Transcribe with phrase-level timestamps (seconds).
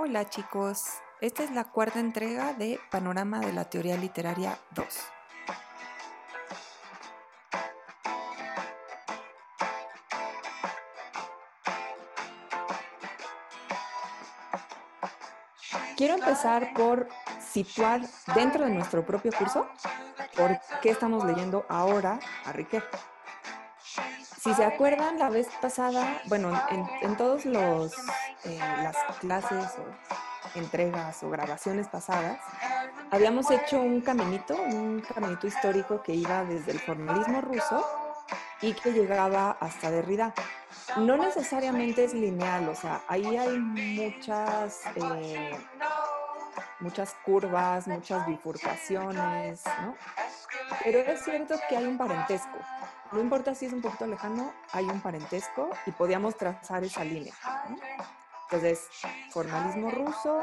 [0.00, 0.84] Hola chicos,
[1.20, 4.86] esta es la cuarta entrega de Panorama de la Teoría Literaria 2.
[15.96, 17.08] Quiero empezar por
[17.40, 18.02] situar
[18.36, 19.66] dentro de nuestro propio curso
[20.36, 22.84] por qué estamos leyendo ahora a Riquet.
[24.40, 26.52] Si se acuerdan, la vez pasada, bueno,
[27.02, 27.92] en, todos los
[28.44, 32.40] eh, las clases o entregas o grabaciones pasadas,
[33.10, 37.84] habíamos hecho un caminito, un caminito histórico que iba desde el formalismo ruso
[38.60, 40.34] y que llegaba hasta Derrida.
[40.96, 45.56] No necesariamente es lineal, o sea, ahí hay muchas, eh,
[46.80, 49.94] muchas curvas, muchas bifurcaciones, ¿no?
[50.82, 52.58] Pero es cierto que hay un parentesco.
[53.12, 57.34] No importa si es un poquito lejano, hay un parentesco y podíamos trazar esa línea.
[58.50, 58.88] Entonces,
[59.30, 60.40] formalismo ruso,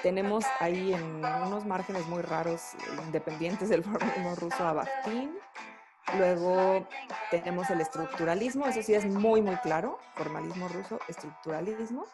[0.00, 2.74] tenemos ahí en unos márgenes muy raros,
[3.04, 4.84] independientes del formalismo ruso a.
[6.16, 6.86] Luego
[7.32, 12.06] tenemos el estructuralismo, eso sí es muy, muy claro, formalismo ruso, estructuralismo.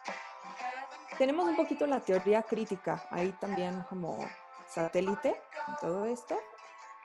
[1.19, 4.17] Tenemos un poquito la teoría crítica, ahí también como
[4.67, 5.39] satélite
[5.79, 6.39] todo esto.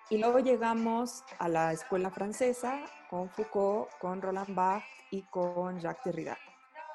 [0.09, 6.05] Y luego llegamos a la escuela francesa con Foucault, con Roland Barthes y con Jacques
[6.05, 6.39] Derrida.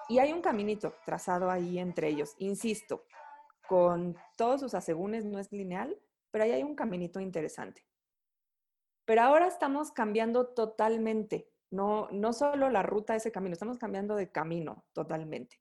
[0.10, 2.36] Y hay un caminito trazado ahí entre ellos.
[2.38, 3.06] Insisto,
[3.68, 5.98] con todos sus asegúnes no es lineal,
[6.32, 7.86] pero ahí hay un caminito interesante.
[9.06, 14.16] Pero ahora estamos cambiando totalmente, no, no solo la ruta de ese camino, estamos cambiando
[14.16, 15.60] de camino totalmente.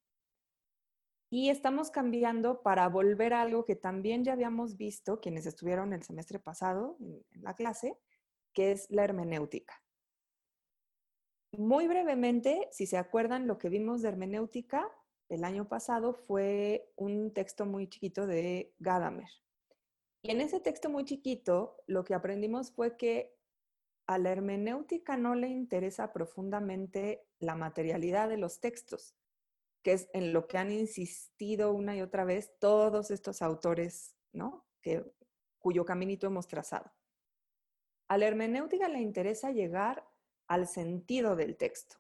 [1.31, 6.03] Y estamos cambiando para volver a algo que también ya habíamos visto quienes estuvieron el
[6.03, 7.99] semestre pasado en, la clase,
[8.53, 9.82] que es la hermenéutica.
[11.57, 14.91] Muy brevemente, si se acuerdan, lo que vimos de hermenéutica
[15.29, 19.29] el año pasado fue un texto muy chiquito de Gadamer.
[20.23, 23.37] Y en ese texto muy chiquito, lo que aprendimos fue que
[24.07, 29.15] a la hermenéutica no le interesa profundamente la materialidad de los textos,
[29.83, 34.67] que es en lo que han insistido una y otra vez todos estos autores, ¿no?
[34.81, 35.05] Que,
[35.59, 36.93] cuyo caminito hemos trazado.
[38.09, 40.12] A la hermenéutica le interesa llegar
[40.47, 41.97] al sentido del texto.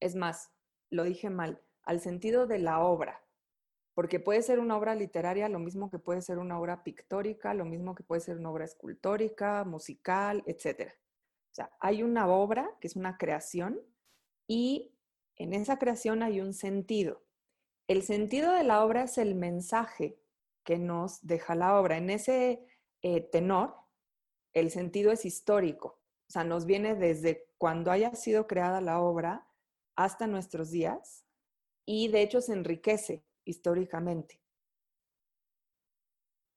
[0.00, 0.52] Es más,
[0.90, 3.22] lo dije mal, al sentido de la obra,
[3.94, 7.64] porque puede ser una obra literaria lo mismo que puede ser una obra pictórica, lo
[7.64, 10.92] mismo que puede ser una obra escultórica, musical, etc.
[11.50, 13.80] O sea, hay una obra que es una creación
[14.46, 14.94] y
[15.36, 17.22] en esa creación hay un sentido.
[17.88, 20.18] El sentido de la obra es el mensaje
[20.64, 21.96] que nos deja la obra.
[21.96, 22.66] En ese
[23.02, 23.76] eh, tenor,
[24.52, 29.46] el sentido es histórico, o sea, nos viene desde cuando haya sido creada la obra
[29.94, 31.24] hasta nuestros días
[31.84, 34.40] y de hecho se enriquece históricamente.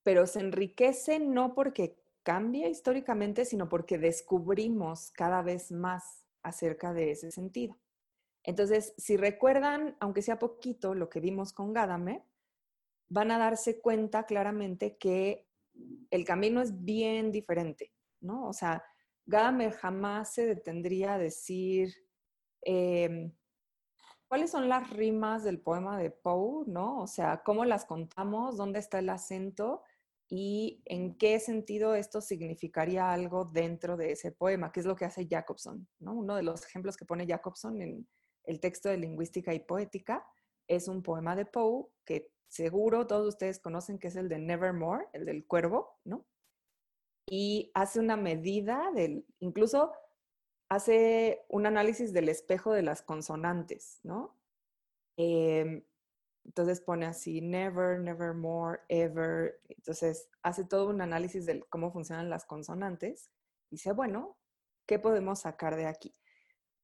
[0.04, 7.12] Pero se enriquece no porque cambia históricamente, sino porque descubrimos cada vez más acerca de
[7.12, 7.78] ese sentido.
[8.44, 12.24] Entonces, si recuerdan, aunque sea poquito, lo que vimos con Gadamer,
[13.10, 15.48] van a darse cuenta claramente que
[16.10, 18.48] el camino es bien diferente, ¿no?
[18.48, 18.84] O sea,
[19.30, 21.94] Gadamer jamás se detendría a decir
[22.62, 23.32] em,
[24.28, 27.00] cuáles son las rimas del poema de Poe, ¿no?
[27.02, 29.84] O sea, cómo las contamos, dónde está el acento
[30.28, 35.06] y en qué sentido esto significaría algo dentro de ese poema, que es lo que
[35.06, 36.14] hace Jacobson, ¿no?
[36.14, 38.08] Uno de los ejemplos que pone Jacobson en,
[38.46, 40.26] el texto de lingüística y poética
[40.68, 45.06] es un poema de Poe que seguro todos ustedes conocen que es el de Nevermore,
[45.14, 46.26] el del cuervo, ¿no?
[47.30, 49.92] Y hace una medida del, incluso
[50.70, 54.36] hace un análisis del espejo de las consonantes, ¿no?
[55.18, 55.84] Em,
[56.46, 59.62] entonces pone así, never, nevermore, ever.
[59.68, 63.32] Entonces hace todo un análisis de cómo funcionan las consonantes.
[63.70, 64.38] Dice, bueno,
[64.88, 66.14] ¿qué podemos sacar de aquí?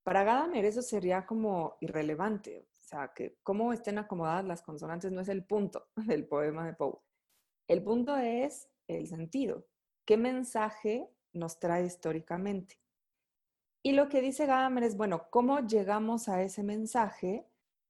[0.03, 5.21] Para Gadamer eso sería como irrelevante, o sea, que cómo estén acomodadas las consonantes no
[5.21, 6.99] es el punto del poema de Poe.
[7.67, 9.65] El punto es el sentido.
[10.05, 12.79] ¿Qué mensaje nos trae históricamente?
[13.83, 17.47] Y lo que dice Gadamer es, bueno, ¿cómo llegamos a ese mensaje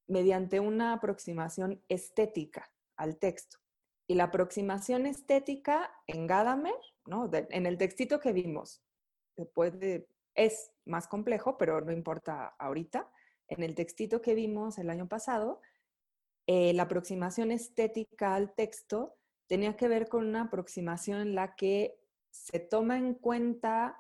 [0.08, 3.60] mediante una aproximación estética al texto?
[4.08, 6.76] Y la aproximación estética en Gadamer,
[7.06, 7.30] ¿no?
[7.34, 8.82] en el textito que vimos,
[9.54, 13.10] puede es más complejo, pero no importa ahorita.
[13.48, 15.62] En el textito que vimos el año pasado,
[16.48, 21.98] eh, la aproximación estética al texto tenía que ver con una aproximación en la que
[22.36, 23.98] se toma en cuenta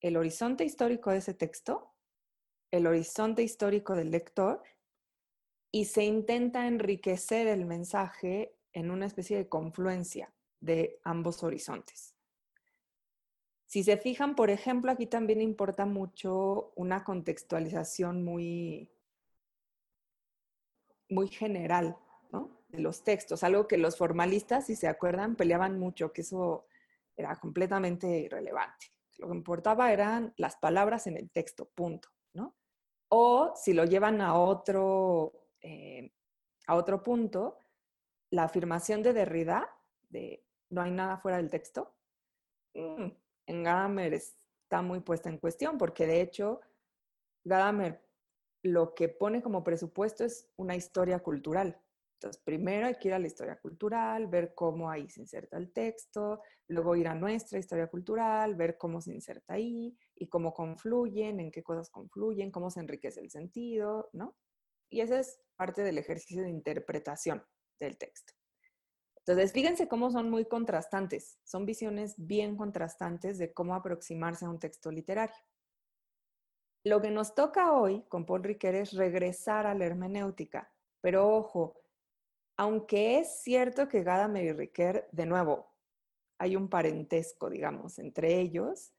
[0.00, 1.94] el horizonte histórico de ese texto,
[2.72, 4.62] el horizonte histórico del lector
[5.70, 12.14] y se intenta enriquecer el mensaje en una especie de confluencia de ambos horizontes.
[13.66, 18.90] Si se fijan, por ejemplo, aquí también importa mucho una contextualización muy,
[21.08, 21.96] muy general
[22.68, 26.66] de los textos, algo que los formalistas, si se acuerdan, peleaban mucho, que eso
[27.16, 28.86] era completamente irrelevante.
[29.18, 32.08] Lo que importaba eran las palabras en el texto, punto.
[32.34, 32.56] ¿no?
[33.08, 36.12] O si lo llevan a otro, eh,
[36.66, 37.58] a otro punto,
[38.30, 39.68] la afirmación de Derrida,
[40.08, 41.94] de no hay nada fuera del texto,
[42.74, 43.08] mm,
[43.46, 46.60] en Gadamer está muy puesta en cuestión, porque de hecho,
[47.44, 48.04] Gadamer
[48.62, 51.80] lo que pone como presupuesto es una historia cultural.
[52.16, 55.70] Entonces, primero hay que ir a la historia cultural, ver cómo ahí se inserta el
[55.70, 61.40] texto, luego ir a nuestra historia cultural, ver cómo se inserta ahí y cómo confluyen,
[61.40, 64.34] en qué cosas confluyen, cómo se enriquece el sentido, ¿no?
[64.88, 67.44] Y esa es parte del ejercicio de interpretación
[67.78, 68.32] del texto.
[69.18, 74.58] Entonces, fíjense cómo son muy contrastantes, son visiones bien contrastantes de cómo aproximarse a un
[74.58, 75.36] texto literario.
[76.84, 80.72] Lo que nos toca hoy con Paul Riquet es regresar a la hermenéutica,
[81.02, 81.74] pero ojo,
[82.56, 85.72] aunque es cierto que Gadamer y Riquet, de nuevo,
[86.38, 88.92] hay un parentesco, digamos, entre ellos,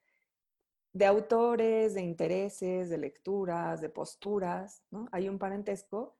[0.93, 5.07] de autores, de intereses, de lecturas, de posturas, ¿no?
[5.11, 6.15] Hay un parentesco.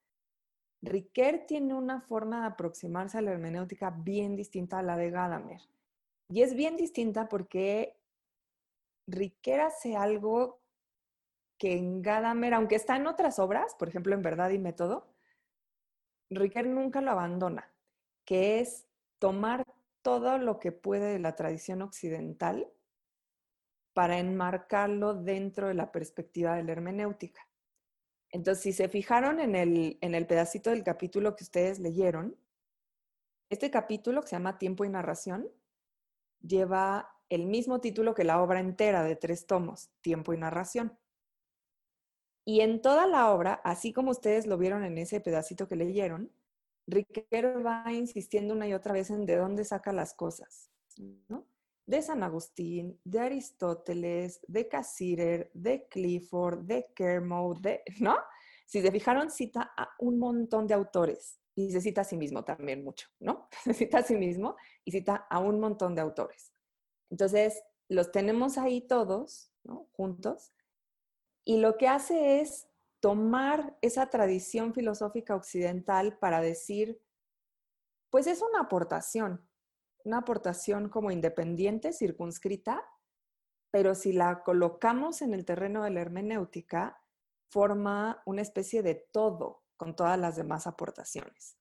[0.82, 5.62] Riquet tiene una forma de aproximarse a la hermenéutica bien distinta a la de Gadamer.
[6.30, 7.98] Y es bien distinta porque
[9.08, 10.60] Riquet hace algo
[11.58, 15.08] que en Gadamer, aunque está en otras obras, por ejemplo en Verdad y Método,
[16.30, 17.72] Riquet nunca lo abandona,
[18.26, 18.88] que es
[19.20, 19.64] tomar
[20.02, 22.72] todo lo que puede de la tradición occidental
[23.94, 27.48] para enmarcarlo dentro de la perspectiva de la hermenéutica.
[28.30, 32.38] Entonces, si se fijaron en el, en el pedacito del capítulo que ustedes leyeron,
[33.50, 35.50] este capítulo que se llama Tiempo y Narración
[36.42, 40.98] lleva el mismo título que la obra entera de tres tomos, Tiempo y Narración.
[42.48, 46.32] Y en toda la obra, así como ustedes lo vieron en ese pedacito que leyeron,
[46.88, 47.28] Riquet
[47.66, 50.72] va insistiendo una y otra vez en de dónde saca las cosas,
[51.28, 51.46] ¿no?
[51.88, 58.16] de San Agustín, de Aristóteles, de Cassirer, de Clifford, de Kermode, de, ¿no?
[58.66, 62.44] Si se fijaron, cita a un montón de autores y se cita a sí mismo
[62.44, 63.48] también mucho, ¿no?
[63.64, 66.54] Se cita a sí mismo y cita a un montón de autores.
[67.10, 69.88] Entonces, los tenemos ahí todos, ¿no?
[69.94, 70.52] Juntos.
[71.48, 72.68] Y lo que hace es
[73.00, 77.02] tomar esa tradición filosófica occidental para decir,
[78.10, 79.50] pues es una aportación,
[80.04, 82.84] una aportación como independiente, circunscrita,
[83.72, 87.02] pero si la colocamos en el terreno de la hermenéutica,
[87.50, 91.58] forma una especie de todo con todas las demás aportaciones.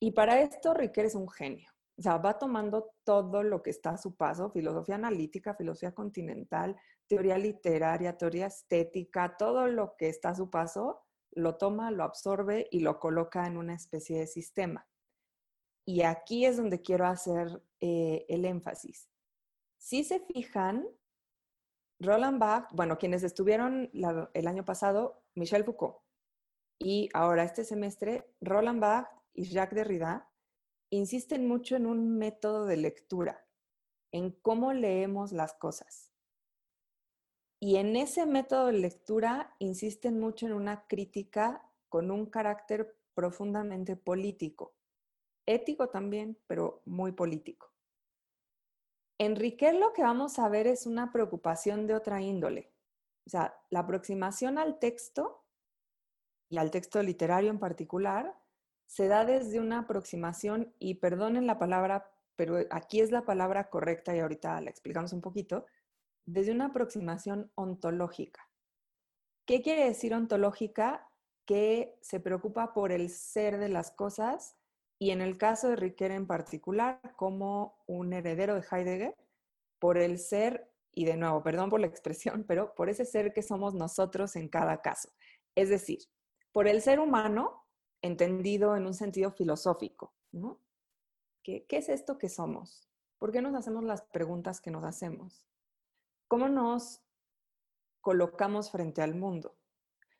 [0.00, 1.70] Y para esto Riquet es un genio.
[1.98, 6.76] O sea, va tomando todo lo que está a su paso, filosofía analítica, filosofía continental,
[7.08, 11.00] teoría literaria, teoría estética, todo lo que está a su paso,
[11.32, 14.86] lo toma, lo absorbe y lo coloca en una especie de sistema.
[15.84, 19.10] Y aquí es donde quiero hacer eh, el énfasis.
[19.78, 20.86] Si se fijan,
[21.98, 23.90] Roland Barthes, bueno, quienes estuvieron
[24.34, 25.96] el año pasado, Michel Foucault,
[26.78, 30.30] y ahora este semestre, Roland Barthes y Jacques Derrida
[30.90, 33.46] insisten mucho en un método de lectura,
[34.12, 36.10] en cómo leemos las cosas.
[37.60, 43.96] Y en ese método de lectura insisten mucho en una crítica con un carácter profundamente
[43.96, 44.78] político
[45.48, 47.72] ético también, pero muy político.
[49.18, 52.70] Enrique lo que vamos a ver es una preocupación de otra índole.
[53.26, 55.44] O sea, la aproximación al texto
[56.50, 58.38] y al texto literario en particular
[58.88, 64.16] se da desde una aproximación, y perdonen la palabra, pero aquí es la palabra correcta
[64.16, 65.66] y ahorita la explicamos un poquito,
[66.24, 68.48] desde una aproximación ontológica.
[69.46, 71.06] ¿Qué quiere decir ontológica?
[71.46, 74.56] Que se preocupa por el ser de las cosas
[74.98, 79.14] y en el caso de Riquet en particular, como un heredero de Heidegger,
[79.78, 83.42] por el ser, y de nuevo, perdón por la expresión, pero por ese ser que
[83.42, 85.10] somos nosotros en cada caso.
[85.54, 85.98] Es decir,
[86.52, 87.57] por el ser humano,
[88.02, 90.60] entendido en un sentido filosófico, ¿no?
[91.42, 92.88] ¿Qué, ¿Qué es esto que somos?
[93.18, 95.44] ¿Por qué nos hacemos las preguntas que nos hacemos?
[96.28, 97.00] ¿Cómo nos
[98.00, 99.56] colocamos frente al mundo?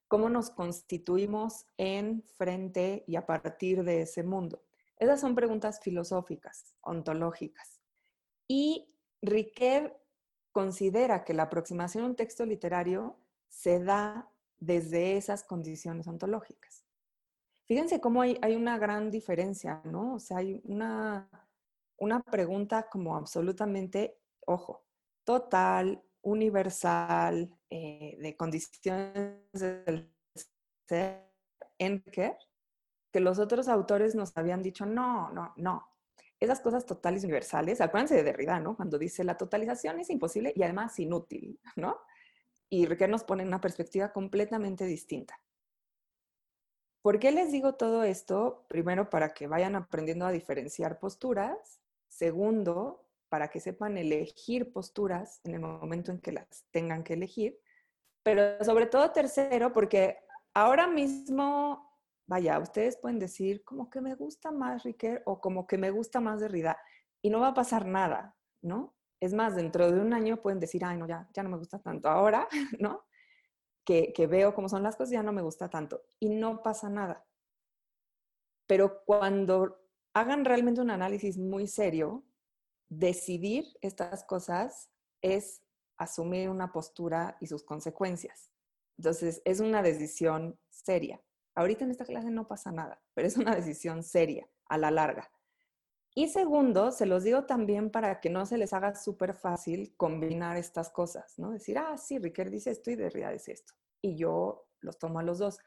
[0.08, 4.64] ¿Cómo nos constituimos en, frente y a partir de ese mundo?
[4.96, 7.80] Esas son preguntas filosóficas, ontológicas.
[8.48, 9.94] Y Riquet
[10.50, 13.18] considera que la aproximación a un texto literario
[13.48, 16.87] se da desde esas condiciones ontológicas.
[17.68, 20.14] Fíjense cómo hay, una gran diferencia, ¿no?
[20.14, 21.28] O sea, hay una,
[21.98, 24.84] una pregunta como absolutamente, ojo,
[25.24, 30.10] total, universal, eh, de condiciones del
[30.88, 31.28] ser,
[31.78, 32.34] en que
[33.20, 35.86] los otros autores nos habían dicho, no, no, no.
[36.40, 38.76] Esas cosas totales universales, acuérdense de Derrida, ¿no?
[38.76, 41.98] Cuando dice la totalización es imposible y además inútil, ¿no?
[42.70, 45.40] Y Riquet nos pone una perspectiva completamente distinta.
[47.02, 48.66] ¿Por qué les digo todo esto?
[48.68, 51.80] Primero, para que vayan aprendiendo a diferenciar posturas.
[52.08, 57.58] Segundo, para que sepan elegir posturas en el momento en que las tengan que elegir.
[58.22, 60.18] Pero sobre todo, tercero, porque
[60.54, 61.94] ahora mismo,
[62.26, 66.20] vaya, ustedes pueden decir como que me gusta más Riquet o como que me gusta
[66.20, 66.78] más Derrida
[67.22, 68.94] y no va a pasar nada, ¿no?
[69.20, 71.78] Es más, dentro de un año pueden decir, ay, no, ya, ya no me gusta
[71.78, 72.46] tanto ahora,
[72.80, 73.04] ¿no?
[73.88, 76.02] Que, veo cómo son las cosas, ya no me gusta tanto.
[76.20, 77.26] Y no pasa nada.
[78.66, 79.80] Pero cuando
[80.12, 82.22] hagan realmente un análisis muy serio,
[82.90, 84.90] decidir estas cosas
[85.22, 85.62] es
[85.96, 88.52] asumir una postura y sus consecuencias.
[88.98, 91.22] Entonces, es una decisión seria.
[91.54, 95.32] Ahorita en esta clase no pasa nada, pero es una decisión seria a la larga.
[96.18, 100.56] Y segundo, se los digo también para que no se les haga súper fácil combinar
[100.56, 101.52] estas cosas, ¿no?
[101.52, 103.74] Decir, ah, sí, Riquet dice esto y Derrida dice esto.
[104.02, 105.60] Y yo los tomo a los dos.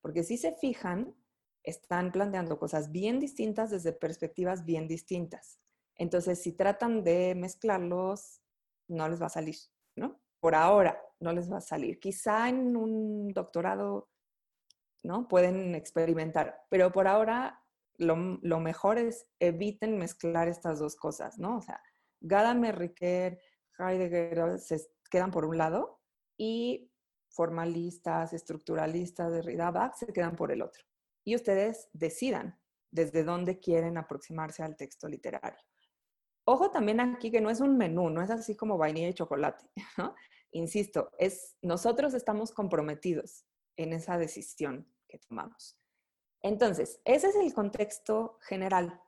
[0.00, 1.14] Porque si se fijan,
[1.62, 5.60] están planteando cosas bien distintas desde perspectivas bien distintas.
[5.94, 8.40] Entonces, si tratan de mezclarlos,
[8.88, 9.56] no les va a salir,
[9.94, 10.18] ¿no?
[10.40, 12.00] Por ahora no les va a salir.
[12.00, 14.08] Quizá en un doctorado,
[15.02, 15.28] ¿no?
[15.28, 17.62] Pueden experimentar, pero por ahora
[17.98, 21.58] lo, mejor es eviten mezclar estas dos cosas, ¿no?
[21.58, 21.82] O sea,
[22.20, 23.40] Gadamer, Riquet,
[23.78, 26.00] Heidegger se quedan por un lado
[26.36, 26.90] y
[27.28, 30.82] formalistas, estructuralistas, Derrida, Bach se quedan por el otro.
[31.24, 32.58] Y ustedes decidan
[32.90, 35.60] desde dónde quieren aproximarse al texto literario.
[36.44, 39.66] Ojo también aquí que no es un menú, no es así como vainilla y chocolate,
[39.98, 40.14] ¿no?
[40.52, 43.44] Insisto, es, nosotros estamos comprometidos
[43.76, 45.78] en esa decisión que tomamos.
[46.42, 49.00] Entonces, ese es el contexto general.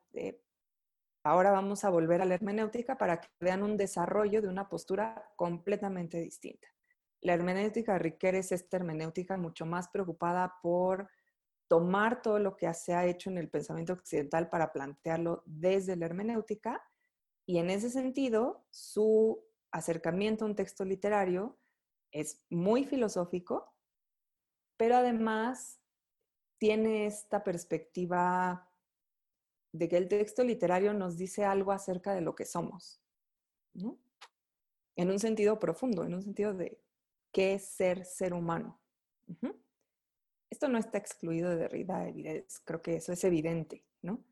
[1.22, 5.30] ahora vamos a volver a la hermenéutica para que vean un desarrollo de una postura
[5.36, 6.66] completamente distinta.
[7.20, 11.10] La hermenéutica Riquet es esta hermenéutica mucho más preocupada por
[11.68, 16.06] tomar todo lo que se ha hecho en el pensamiento occidental para plantearlo desde la
[16.06, 16.82] hermenéutica
[17.50, 21.58] y en ese sentido, su acercamiento a un texto literario
[22.12, 23.74] es muy filosófico,
[24.76, 25.79] pero además
[26.60, 28.70] tiene esta perspectiva
[29.72, 33.02] de que el texto literario nos dice algo acerca de lo que somos,
[33.74, 33.98] ¿no?
[34.94, 36.80] En un sentido profundo, en un sentido de
[37.32, 38.80] qué es ser ser humano.
[40.50, 42.06] Esto no está excluido de Derrida,
[42.64, 44.24] creo que eso es evidente, ¿no?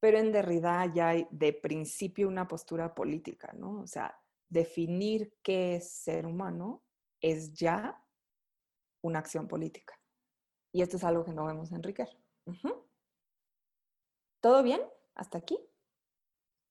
[0.00, 3.82] pero en Derrida ya hay de principio una postura política, ¿no?
[3.82, 6.82] O sea, definir qué es ser humano
[7.20, 8.02] es ya
[9.02, 9.99] una acción política.
[10.72, 12.08] Y esto es algo que no vemos en Riquet.
[14.40, 14.80] ¿Todo bien?
[15.14, 15.58] ¿Hasta aquí?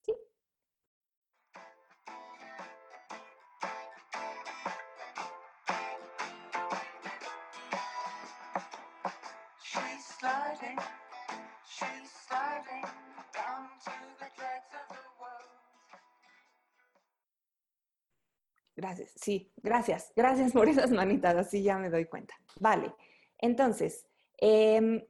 [0.02, 0.14] ¿Sí?
[18.76, 22.34] Gracias, sí, gracias, gracias por esas manitas, así ya me doy cuenta.
[22.62, 22.94] Vale,
[23.40, 24.06] entonces,
[24.38, 25.06] em,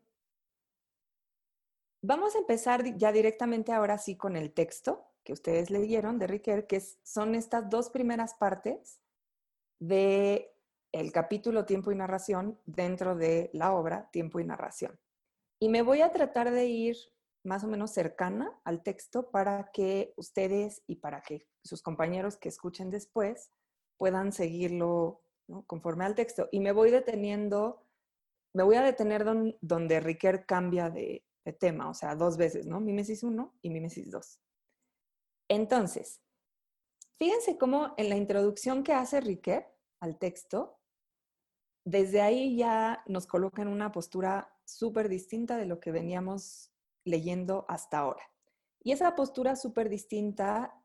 [2.02, 6.66] vamos a empezar ya directamente ahora sí con el texto que ustedes leyeron de Riquet,
[6.68, 9.02] que son estas dos primeras partes
[9.80, 10.56] de
[10.92, 15.00] el capítulo Tiempo y Narración dentro de la obra Tiempo y Narración.
[15.60, 16.98] Y me voy a tratar de ir
[17.44, 22.50] más o menos cercana al texto para que ustedes y para que sus compañeros que
[22.50, 23.52] escuchen después
[23.98, 25.22] puedan seguirlo
[25.68, 26.48] conforme al texto.
[26.52, 27.86] Y me voy deteniendo,
[28.54, 29.26] me voy a detener
[29.62, 31.26] donde Riquet cambia de,
[31.60, 32.80] tema, o sea, dos veces, ¿no?
[32.80, 34.40] Mimesis 1 y Mimesis 2.
[35.48, 36.22] Entonces,
[37.18, 39.66] fíjense cómo en la introducción que hace Riquet
[40.00, 40.80] al texto,
[41.86, 46.72] desde ahí ya nos coloca en una postura súper distinta de lo que veníamos
[47.04, 48.22] leyendo hasta ahora.
[48.84, 50.80] Y esa postura súper distinta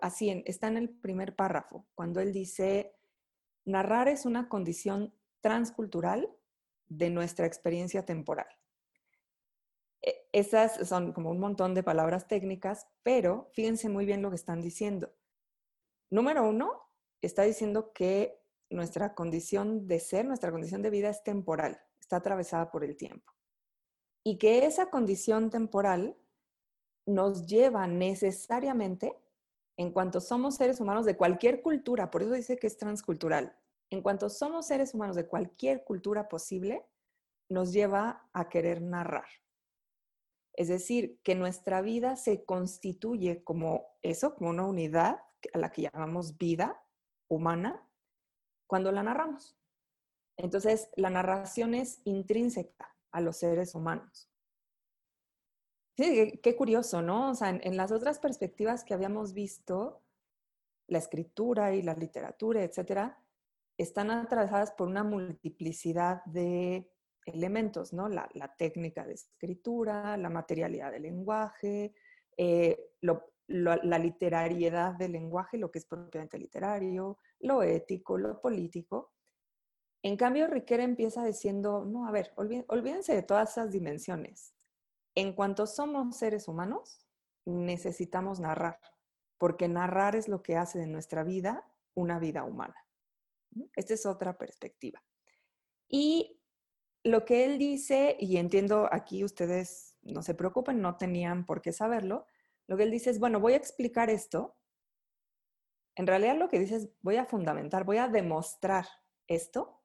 [0.00, 2.96] así está en el primer párrafo, cuando él dice,
[3.64, 6.28] narrar es una condición transcultural
[6.88, 8.48] de nuestra experiencia temporal.
[10.02, 14.36] E, esas son como un montón de palabras técnicas, pero fíjense muy bien lo que
[14.36, 15.12] están diciendo.
[16.10, 16.82] Número uno,
[17.22, 21.80] está diciendo que nuestra condición de ser, nuestra condición de vida es temporal.
[22.00, 23.32] está atravesada por el tiempo.
[24.24, 26.16] Y que esa condición temporal
[27.06, 29.16] nos lleva necesariamente,
[29.76, 33.56] en cuanto somos seres humanos de cualquier cultura, por eso dice que es transcultural,
[33.90, 36.86] en cuanto somos seres humanos de cualquier cultura posible,
[37.48, 39.26] nos lleva a querer narrar.
[40.54, 45.20] Es decir, que nuestra vida se constituye como eso, como una unidad
[45.52, 46.82] a la que llamamos vida
[47.28, 47.86] humana,
[48.66, 49.56] cuando la narramos.
[50.36, 54.30] Entonces, la narración es intrínseca a los seres humanos.
[55.96, 57.30] Qué, curioso, ¿no?
[57.30, 60.02] O sea, en, las otras perspectivas que habíamos visto,
[60.86, 63.22] la escritura y la literatura, etcétera,
[63.82, 66.90] están atravesadas por una multiplicidad de
[67.24, 68.08] elementos, ¿no?
[68.08, 71.94] La, técnica de escritura, la materialidad del lenguaje,
[72.36, 79.12] eh, la literariedad del lenguaje, lo que es propiamente literario, lo ético, lo político.
[80.02, 84.54] En cambio, Riquet empieza diciendo, no, a ver, olvídense de todas esas dimensiones.
[85.14, 87.06] En cuanto somos seres humanos,
[87.44, 88.80] necesitamos narrar,
[89.38, 92.76] porque narrar es lo que hace de nuestra vida una vida humana.
[93.74, 95.02] Esta es otra perspectiva.
[95.88, 96.40] Y
[97.02, 101.72] lo que él dice, y entiendo aquí ustedes no se preocupen, no tenían por qué
[101.72, 102.26] saberlo,
[102.66, 104.56] lo que él dice es, bueno, voy a explicar esto.
[105.96, 108.86] En realidad lo que dice es, voy a fundamentar, voy a demostrar
[109.26, 109.82] esto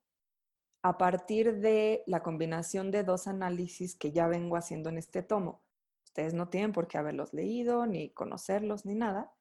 [0.84, 5.64] a partir de la combinación de dos análisis que ya vengo haciendo en este tomo.
[6.04, 9.35] Ustedes no tienen por qué haberlos leído, ni conocerlos, ni nada,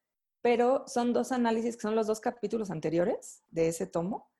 [0.44, 4.30] pero son dos análisis que son los dos capítulos anteriores de ese tomo.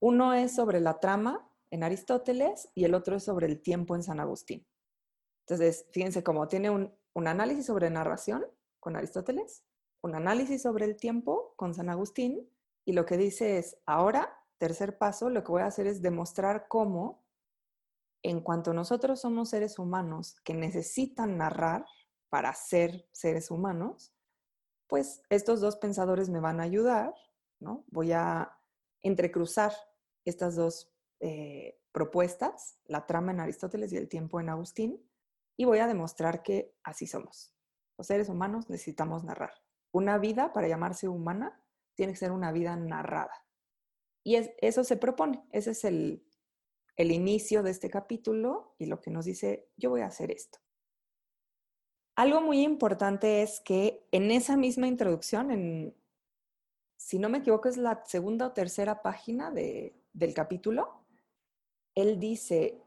[0.00, 4.04] Uno es sobre la trama en Aristóteles y el otro es sobre el tiempo en
[4.04, 4.64] San Agustín.
[5.40, 8.46] Entonces, fíjense cómo tiene un, análisis sobre narración
[8.78, 9.64] con Aristóteles,
[10.02, 12.48] un análisis sobre el tiempo con San Agustín
[12.84, 16.68] y lo que dice es, ahora, tercer paso, lo que voy a hacer es demostrar
[16.68, 17.24] cómo,
[18.22, 21.86] en cuanto nosotros somos seres humanos que necesitan narrar
[22.28, 24.14] para ser seres humanos,
[24.92, 27.14] pues estos dos pensadores me van a ayudar,
[27.60, 27.86] ¿no?
[27.88, 28.58] Voy a
[29.00, 29.72] entrecruzar
[30.26, 35.02] estas dos eh, propuestas, la trama en Aristóteles y el tiempo en Agustín,
[35.56, 37.54] y voy a demostrar que así somos.
[37.96, 39.54] Los seres humanos necesitamos narrar.
[39.92, 43.46] Una vida, para llamarse humana, tiene que ser una vida narrada.
[44.22, 46.28] Y eso se propone, ese es el,
[46.96, 50.58] el inicio de este capítulo y lo que nos dice, yo voy a hacer esto.
[52.14, 55.94] Algo muy importante es que en esa misma introducción,
[56.96, 61.04] si no me equivoco, es la segunda o tercera página de, del capítulo,
[61.94, 62.82] él dice,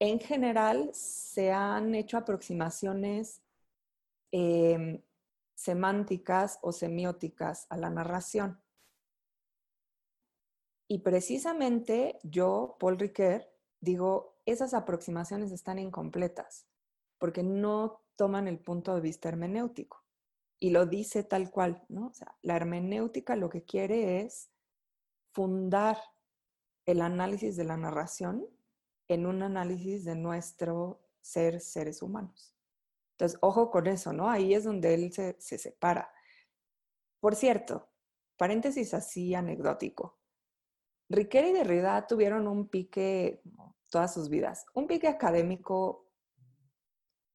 [0.00, 3.40] en general se han hecho aproximaciones
[4.32, 5.00] em,
[5.54, 8.60] semánticas o semióticas a la narración.
[10.88, 13.48] Y precisamente yo, Paul Ricoeur,
[13.80, 16.66] digo, esas aproximaciones están incompletas
[17.22, 20.04] porque no toman el punto de vista hermenéutico.
[20.58, 22.08] Y lo dice tal cual, ¿no?
[22.08, 24.50] O sea, la hermenéutica lo que quiere es
[25.30, 25.98] fundar
[26.84, 28.44] el análisis de la narración
[29.06, 32.56] en un análisis de nuestro ser seres humanos.
[33.12, 34.28] Entonces, ojo con eso, ¿no?
[34.28, 36.12] Ahí es donde él se, separa.
[37.20, 37.88] Por cierto,
[38.36, 40.18] paréntesis así anecdótico.
[41.08, 43.40] Riquet y Derrida tuvieron un pique
[43.90, 46.01] todas sus vidas, un pique académico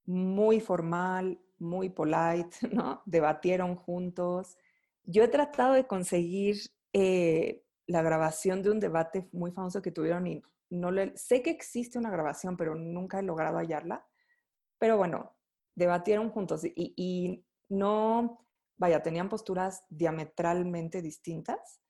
[0.08, 3.04] muy formal, muy polite, ¿no?
[3.06, 4.58] Debatieron juntos.
[5.04, 6.58] Yo he tratado de conseguir
[6.94, 11.52] eh, la grabación de un debate muy famoso que tuvieron y no le, sé que
[11.52, 14.06] existe una grabación, pero nunca he logrado hallarla.
[14.80, 15.36] Pero bueno,
[15.76, 18.46] debatieron juntos y, y no,
[18.78, 21.82] vaya, tenían posturas diametralmente distintas.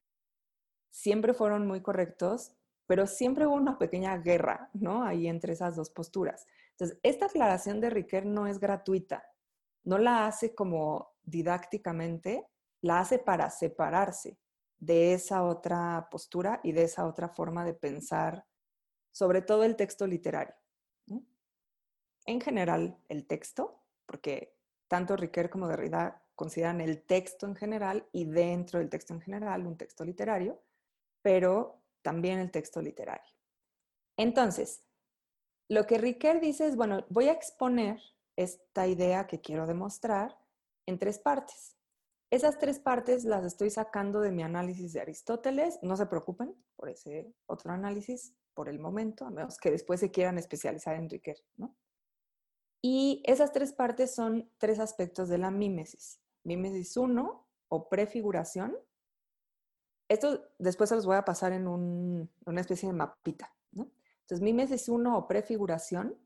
[0.90, 2.54] Siempre fueron muy correctos,
[2.88, 5.04] pero siempre hubo una pequeña guerra, ¿no?
[5.04, 6.46] Ahí entre esas dos posturas.
[6.80, 9.24] Entonces, esta aclaración de Riquet no es gratuita,
[9.84, 12.46] no la hace como didácticamente,
[12.82, 14.38] la hace para separarse
[14.78, 18.46] de esa otra postura y de esa otra forma de pensar,
[19.12, 20.54] sobre todo el texto literario.
[22.28, 24.56] En general, el texto, porque
[24.88, 29.66] tanto Riquet como Derrida consideran el texto en general y dentro del texto en general
[29.66, 30.62] un texto literario,
[31.24, 33.34] pero también el texto literario.
[34.16, 34.84] Entonces,
[35.70, 38.02] lo que Riquet dice es, bueno, voy a exponer
[38.38, 40.38] esta idea que quiero demostrar
[40.86, 41.76] en tres partes.
[42.30, 45.80] Esas tres partes las estoy sacando de mi análisis de Aristóteles.
[45.82, 50.12] No se preocupen por ese otro análisis por el momento, a menos que después se
[50.12, 51.76] quieran especializar en Riquet, ¿no?
[52.82, 56.22] Y esas tres partes son tres aspectos de la mímesis.
[56.44, 58.78] Mímesis 1 o prefiguración.
[60.10, 63.57] Esto después se los voy a pasar en una especie de mapita.
[64.28, 66.20] Entonces, mímesis 1 o prefiguración,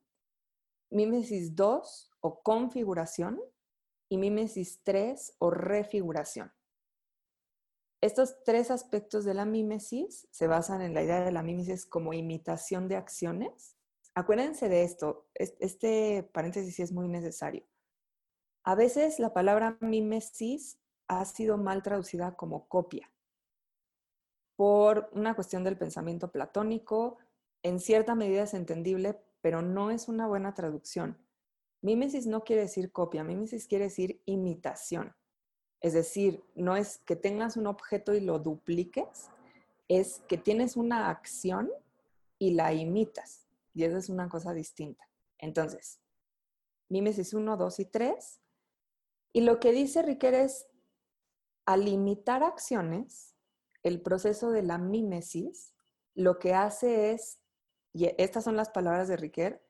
[0.90, 3.40] mímesis 2 o configuración
[4.10, 6.52] y mímesis 3 o refiguración.
[8.02, 12.14] Estos tres aspectos de la mímesis se basan en la idea de la mímesis como
[12.14, 13.78] imitación de acciones.
[14.16, 17.64] Acuérdense de esto, este paréntesis es muy necesario.
[18.64, 23.12] A veces la palabra mímesis ha sido mal traducida como copia
[24.56, 27.20] por una cuestión del pensamiento platónico.
[27.63, 31.17] En cierta medida es entendible, pero no es una buena traducción.
[31.82, 35.15] Mímesis no quiere decir copia, mímesis quiere decir imitación.
[35.80, 39.30] Es decir, no es que tengas un objeto y lo dupliques,
[39.88, 41.71] es que tienes una acción
[42.38, 43.47] y la imitas.
[43.74, 45.10] Y eso es una cosa distinta.
[45.38, 46.00] Entonces,
[46.88, 48.41] mímesis 1, 2 y 3.
[49.34, 50.67] Y lo que dice Riquet es,
[51.65, 53.36] al imitar acciones,
[53.84, 55.74] el proceso de la mímesis
[56.13, 57.40] lo que hace es,
[57.93, 59.62] y estas son las palabras de Riquet,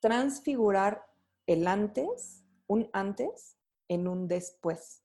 [0.00, 1.06] transfigurar
[1.46, 3.56] el antes, un antes,
[3.88, 5.02] en un después.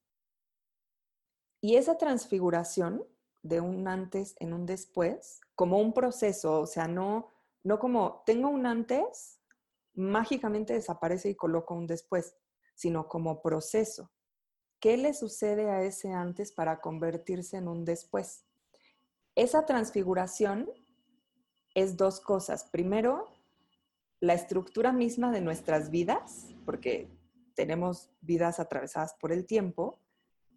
[1.62, 3.05] Y esa transfiguración
[3.43, 7.27] de un antes en un después, como un proceso, o sea, no,
[7.63, 9.39] no como tengo un antes,
[9.93, 12.36] mágicamente desaparece y coloco un después,
[12.73, 14.12] sino como proceso.
[14.79, 18.45] ¿Qué le sucede a ese antes para convertirse en un después?
[19.36, 20.69] Esa transfiguración
[21.75, 22.65] es dos cosas.
[22.65, 23.27] Primero,
[24.19, 27.10] la estructura misma de nuestras vidas, porque
[27.55, 29.99] tenemos vidas atravesadas por el tiempo,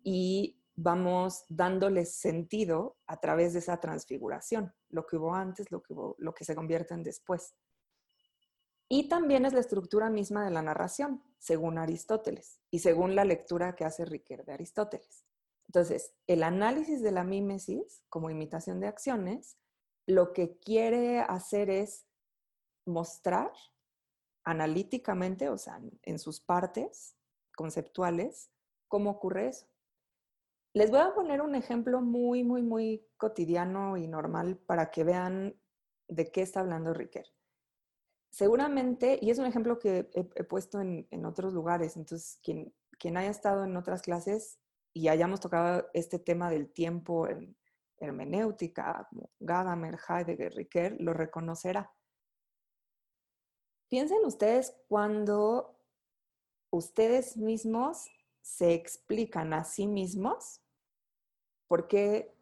[0.03, 5.95] y vamos dándoles sentido a través de esa transfiguración, lo que hubo antes, lo que,
[6.19, 7.55] lo que se convierte en después.
[8.89, 13.75] Y también es la estructura misma de la narración, según Aristóteles y según la lectura
[13.75, 15.25] que hace Riquet de Aristóteles.
[15.67, 19.57] Entonces, el análisis de la mímesis como imitación de acciones,
[20.07, 22.07] lo que quiere hacer es
[22.87, 23.53] mostrar
[24.45, 27.17] analíticamente, o sea, en sus partes
[27.57, 28.51] conceptuales,
[28.89, 29.67] cómo ocurre eso.
[30.75, 35.57] Les voy a poner un ejemplo muy, muy, muy cotidiano y normal para que vean
[36.09, 37.27] de qué está hablando Riquet.
[38.31, 43.31] Seguramente, y es un ejemplo que he, puesto en, otros lugares, entonces quien, quien haya
[43.31, 44.59] estado en otras clases
[44.93, 47.57] y hayamos tocado este tema del tiempo en
[47.99, 49.09] hermenéutica,
[49.41, 51.93] Gadamer, Heidegger, Riquet, lo reconocerá.
[53.89, 55.79] Piensen ustedes cuando
[56.71, 58.09] ustedes mismos
[58.43, 60.61] se explican a sí mismos
[61.69, 62.35] por qué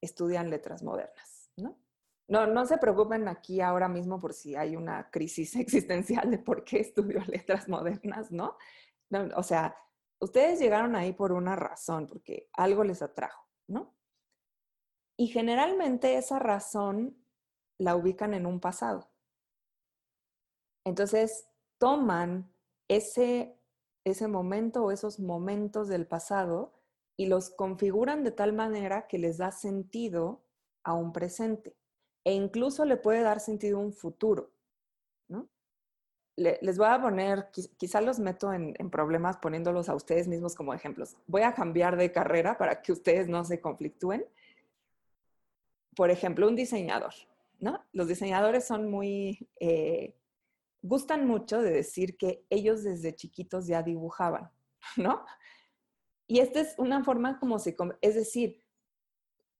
[0.00, 1.78] estudian letras modernas, ¿no?
[2.26, 6.64] No, no se preocupen aquí ahora mismo por si hay una crisis existencial de por
[6.64, 8.56] qué estudio letras modernas, ¿no?
[9.10, 9.76] no o sea,
[10.20, 13.94] ustedes llegaron ahí por una razón, porque algo les atrajo, ¿no?
[15.16, 17.16] Y generalmente esa razón
[17.78, 19.10] la ubican en un pasado.
[20.84, 21.48] Entonces,
[21.78, 22.52] toman
[22.88, 23.58] ese,
[24.04, 26.72] ese momento o esos momentos del pasado
[27.16, 30.44] y los configuran de tal manera que les da sentido
[30.82, 31.76] a un presente
[32.24, 34.50] e incluso le puede dar sentido a un futuro.
[35.28, 35.48] ¿no?
[36.36, 40.74] les voy a poner, quizá los meto en, en, problemas poniéndolos a ustedes mismos como
[40.74, 41.16] ejemplos.
[41.26, 44.24] Voy a cambiar de carrera para que ustedes no se conflictúen.
[45.94, 47.14] Por ejemplo, un diseñador.
[47.60, 47.84] ¿no?
[47.92, 50.16] Los diseñadores son muy, eh,
[50.82, 54.50] gustan mucho de decir que ellos desde chiquitos ya dibujaban,
[54.96, 55.24] ¿no?
[56.26, 57.76] Y esta es una forma como se...
[58.00, 58.62] Es decir,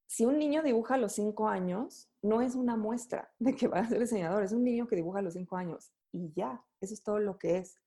[0.07, 3.81] si un niño dibuja a los cinco años, no es una muestra de que va
[3.81, 6.95] a ser diseñador, es un niño que dibuja a los cinco años y ya, eso
[6.95, 7.81] es todo lo que es.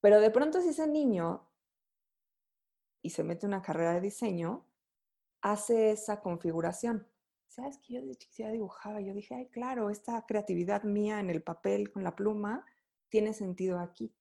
[0.00, 1.46] Pero de pronto si ese niño
[3.02, 4.66] y se mete una carrera de diseño,
[5.40, 7.09] hace esa configuración.
[7.50, 9.00] ¿Sabes que yo de chiquita dibujaba?
[9.00, 12.64] Yo dije, ay, claro, esta creatividad mía en el papel con la pluma
[13.08, 14.14] tiene sentido aquí.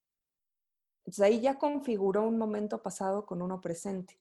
[1.06, 4.20] Entonces ahí ya configuró un momento pasado con uno presente,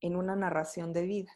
[0.00, 1.32] en una narración de vida.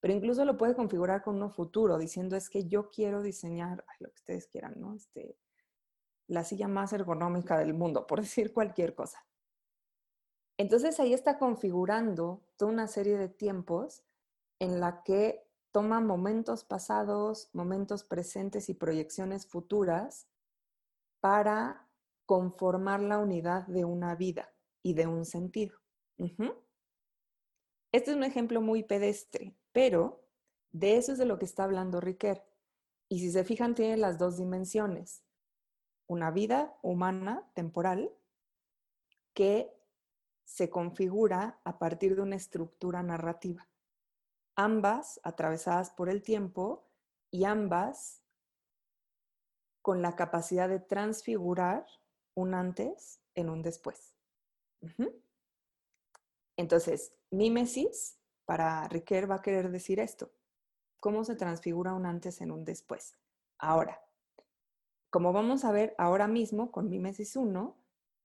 [0.00, 4.08] Pero incluso lo puede configurar con uno futuro, diciendo es que yo quiero diseñar lo
[4.08, 4.94] que ustedes quieran, ¿no?
[4.94, 5.36] Este,
[6.28, 9.26] la silla más ergonómica del mundo, por decir cualquier cosa.
[10.56, 14.02] Entonces ahí está configurando toda una serie de tiempos
[14.58, 20.28] en la que toma momentos pasados, momentos presentes y proyecciones futuras
[21.18, 21.88] para
[22.26, 25.76] conformar la unidad de una vida y de un sentido.
[27.90, 30.24] Este es un ejemplo muy pedestre, pero
[30.70, 32.40] de eso es de lo que está hablando Riquet.
[33.08, 35.24] Y si se fijan, tiene las dos dimensiones.
[36.06, 38.12] Una vida humana, temporal,
[39.32, 39.74] que
[40.44, 43.66] se configura a partir de una estructura narrativa.
[44.56, 46.88] Ambas atravesadas por el tiempo
[47.30, 48.22] y ambas
[49.82, 51.86] con la capacidad de transfigurar
[52.34, 54.14] un antes en un después.
[56.56, 60.30] Entonces, mímesis para Riquet va a querer decir esto.
[61.00, 63.18] ¿Cómo se transfigura un antes en un después?
[63.58, 64.02] Ahora,
[65.10, 67.76] como vamos a ver ahora mismo con mímesis 1,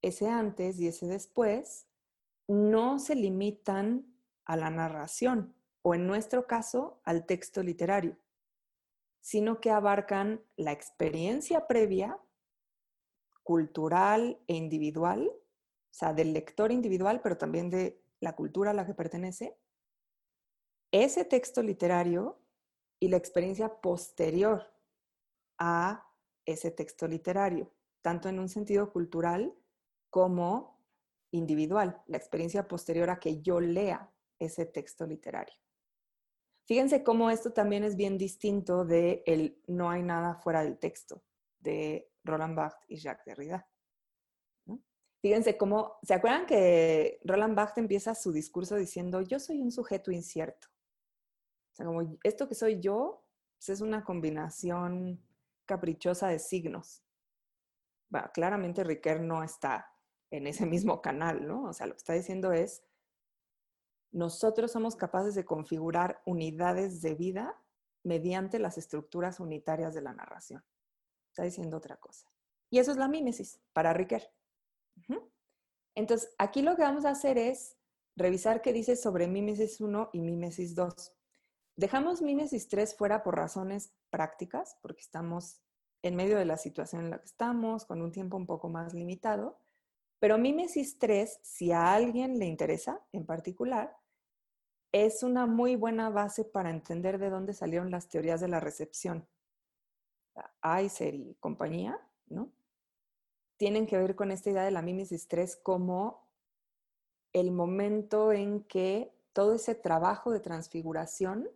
[0.01, 1.87] ese antes y ese después
[2.47, 4.15] no se limitan
[4.45, 5.58] a la narración
[5.89, 8.15] o en nuestro caso al texto literario,
[9.21, 12.19] sino que abarcan la experiencia previa,
[13.41, 18.85] cultural e individual, o sea, del lector individual, pero también de la cultura a la
[18.85, 19.57] que pertenece,
[20.91, 22.39] ese texto literario
[22.99, 24.71] y la experiencia posterior
[25.57, 26.07] a
[26.45, 27.73] ese texto literario,
[28.03, 29.55] tanto en un sentido cultural
[30.11, 30.85] como
[31.31, 35.55] individual, la experiencia posterior a que yo lea ese texto literario.
[36.69, 41.23] Fíjense cómo esto también es bien distinto de el no hay nada fuera del texto
[41.57, 43.67] de Roland Barthes y Jacques Derrida.
[45.19, 50.11] Fíjense cómo, ¿se acuerdan que Roland Barthes empieza su discurso diciendo, yo soy un sujeto
[50.11, 50.67] incierto?
[51.73, 53.25] O sea, como esto que soy yo
[53.57, 55.19] pues, es una combinación
[55.65, 57.01] caprichosa de signos.
[58.09, 59.91] Bueno, claramente Riquet no está
[60.29, 61.63] en ese mismo canal, ¿no?
[61.63, 62.83] O sea, lo que está diciendo es,
[64.11, 67.61] nosotros somos capaces de configurar unidades de vida
[68.03, 70.63] mediante las estructuras unitarias de la narración.
[71.29, 72.27] Está diciendo otra cosa.
[72.69, 74.31] Y eso es la mímesis para Riquet.
[75.95, 77.77] Entonces, aquí lo que vamos a hacer es
[78.15, 81.13] revisar qué dice sobre mímesis 1 y mímesis 2.
[81.75, 85.61] Dejamos mímesis 3 fuera por razones prácticas, porque estamos
[86.01, 88.93] en medio de la situación en la que estamos, con un tiempo un poco más
[88.93, 89.59] limitado.
[90.19, 93.95] Pero mímesis 3, si a alguien le interesa en particular,
[94.91, 99.27] es una muy buena base para entender de dónde salieron las teorías de la recepción.
[100.63, 102.51] Eiser y compañía, ¿no?
[103.57, 106.27] Tienen que ver con esta idea de la mímesis 3 como
[107.33, 111.49] el momento en que todo ese trabajo de transfiguración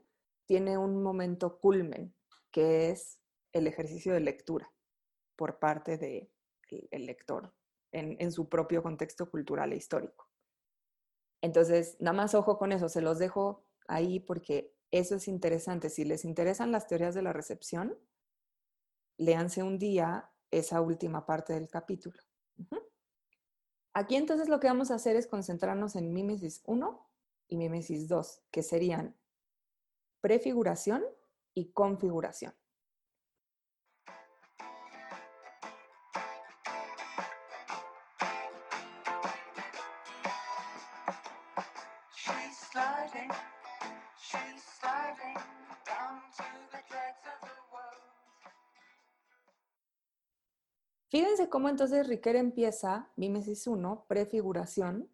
[0.45, 2.13] tiene un momento culmen,
[2.51, 3.19] que es
[3.53, 4.71] el ejercicio de lectura
[5.35, 6.29] por parte del
[6.69, 7.53] de lector
[7.91, 10.27] en, su propio contexto cultural e histórico.
[11.43, 15.89] Entonces, nada más ojo con eso, se los dejo ahí porque eso es interesante.
[15.89, 17.99] Si les interesan las teorías de la recepción,
[19.17, 22.17] léanse un día esa última parte del capítulo.
[23.93, 27.09] Aquí entonces lo que vamos a hacer es concentrarnos en mímesis 1
[27.49, 29.13] y mímesis 2, que serían
[30.21, 31.03] prefiguración
[31.53, 32.53] y configuración.
[51.53, 55.07] Cómo entonces Riquet empieza, Mimesis 1, prefiguración,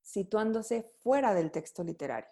[0.00, 2.30] situándose fuera del texto literario,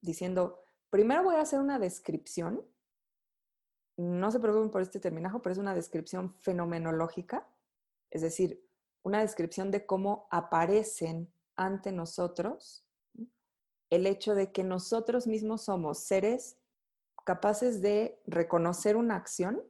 [0.00, 2.64] diciendo, primero voy a hacer una descripción,
[3.96, 7.44] no se preocupen por este terminajo, pero es una descripción fenomenológica,
[8.08, 8.64] es decir,
[9.02, 12.86] una descripción de cómo aparecen ante nosotros
[13.90, 16.56] el hecho de que nosotros mismos somos seres
[17.24, 19.60] capaces de reconocer una acción,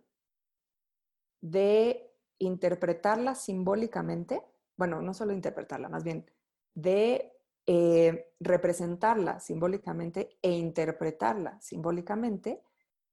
[1.41, 2.08] de
[2.39, 4.43] interpretarla simbólicamente,
[4.77, 6.31] bueno, no solo interpretarla, más bien
[6.75, 7.33] de
[7.67, 12.63] eh, representarla simbólicamente e interpretarla simbólicamente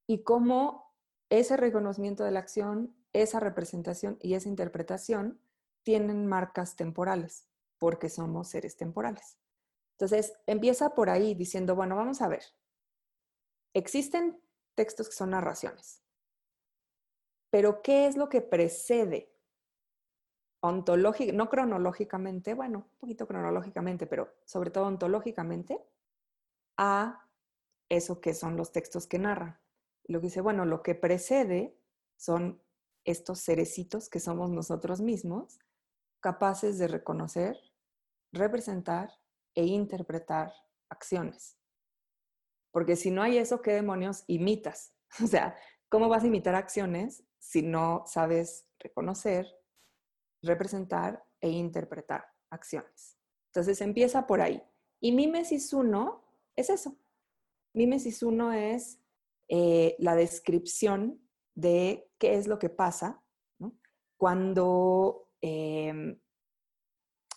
[0.08, 0.94] y cómo
[1.30, 5.42] ese reconocimiento de la acción, esa representación y esa interpretación
[5.84, 7.48] tienen marcas temporales,
[7.80, 9.38] porque somos seres temporales.
[9.94, 12.44] Entonces, empieza por ahí diciendo, bueno, vamos a ver,
[13.74, 14.40] existen
[14.76, 16.02] textos que son narraciones,
[17.56, 19.34] pero ¿qué es lo que precede
[20.60, 25.82] ontológica, no cronológicamente, bueno, un poquito cronológicamente, pero sobre todo ontológicamente,
[26.76, 27.30] a
[27.88, 29.58] eso que son los textos que narran?
[30.04, 31.80] lo que dice, bueno, lo que precede
[32.18, 32.62] son
[33.06, 35.58] estos cerecitos que somos nosotros mismos,
[36.20, 37.58] capaces de reconocer,
[38.34, 39.14] representar
[39.54, 40.52] e interpretar
[40.90, 41.58] acciones.
[42.72, 44.92] Porque si no hay eso, ¿qué demonios imitas?
[45.24, 45.56] O sea,
[45.90, 49.48] ¿cómo vas a imitar acciones si no sabes reconocer,
[50.42, 53.18] representar e interpretar acciones.
[53.48, 54.64] Entonces empieza por ahí.
[55.00, 56.98] Y mímesis 1 es eso.
[57.74, 59.00] Mímesis 1 es
[59.48, 61.22] eh, la descripción
[61.54, 63.22] de qué es lo que pasa
[64.18, 66.20] cuando, em,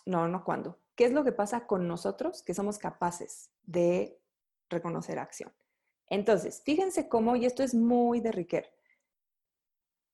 [0.05, 4.19] no, no cuando, qué es lo que pasa con nosotros que somos capaces de
[4.69, 5.53] reconocer acción.
[6.09, 8.71] Entonces, fíjense cómo, y esto es muy de Riquet,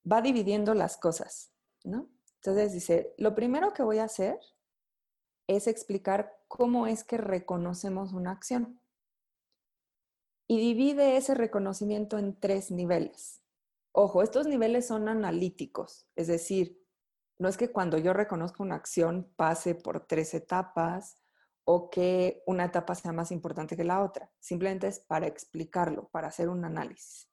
[0.10, 1.51] va dividiendo las cosas,
[1.84, 2.10] ¿no?
[2.36, 4.39] Entonces dice, lo primero que voy a hacer
[5.47, 8.79] es explicar cómo es que reconocemos una acción.
[10.47, 13.41] Y divide ese reconocimiento en tres niveles.
[13.91, 16.86] Ojo, estos niveles son analíticos, es decir,
[17.38, 21.17] no es que cuando yo reconozco una acción pase por tres etapas
[21.65, 24.32] o que una etapa sea más importante que la otra.
[24.39, 27.30] Simplemente es para explicarlo, para hacer un análisis.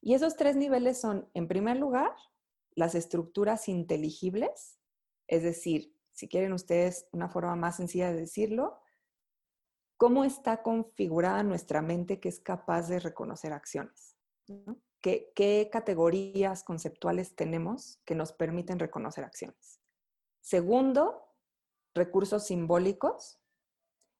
[0.00, 2.12] Y esos tres niveles son, en primer lugar,
[2.74, 4.78] las estructuras inteligibles,
[5.28, 8.80] es decir, si quieren ustedes una forma más sencilla de decirlo,
[9.96, 14.16] cómo está configurada nuestra mente que es capaz de reconocer acciones.
[15.00, 19.80] ¿Qué, categorías conceptuales tenemos que nos permiten reconocer acciones?
[20.40, 21.26] Segundo,
[21.94, 23.40] recursos simbólicos.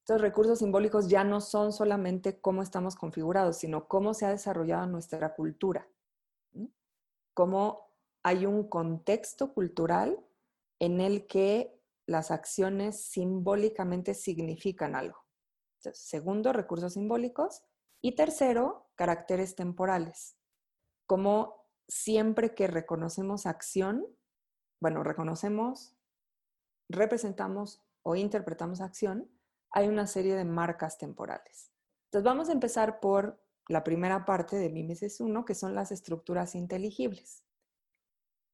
[0.04, 4.86] Estos recursos simbólicos ya no son solamente cómo estamos configurados, sino cómo se ha desarrollado
[4.86, 5.88] nuestra cultura.
[7.32, 7.88] Cómo
[8.22, 10.22] hay un contexto cultural
[10.78, 15.24] en el que las acciones simbólicamente significan algo.
[15.78, 17.62] segundo, recursos simbólicos.
[18.02, 20.36] Y tercero, caracteres temporales
[21.06, 24.06] como siempre que reconocemos acción,
[24.80, 25.96] bueno, reconocemos,
[26.88, 29.30] representamos o interpretamos acción,
[29.74, 31.72] hay una serie de marcas temporales.
[32.06, 36.54] Entonces vamos a empezar por la primera parte de Mimesis 1, que son las estructuras
[36.54, 37.42] inteligibles.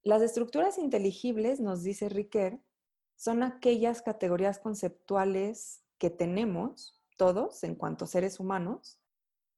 [0.02, 2.58] Las estructuras inteligibles, nos dice Riquet,
[3.16, 8.98] son aquellas categorías conceptuales que tenemos todos en cuanto seres humanos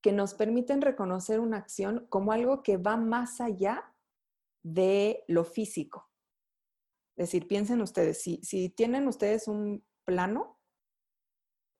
[0.01, 3.94] que nos permiten reconocer una acción como algo que va más allá
[4.64, 6.11] de lo físico.
[7.14, 10.59] Es decir, piensen ustedes, si, si tienen ustedes un plano,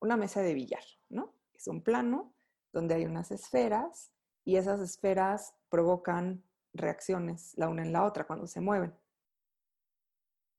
[0.03, 1.33] una mesa de billar, ¿no?
[1.55, 2.35] Es un plano
[2.73, 4.13] donde hay unas esferas
[4.45, 6.43] y esas esferas provocan
[6.75, 8.95] reacciones la una en la otra cuando se mueven.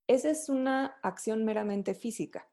[0.06, 2.48] Esa es una acción meramente física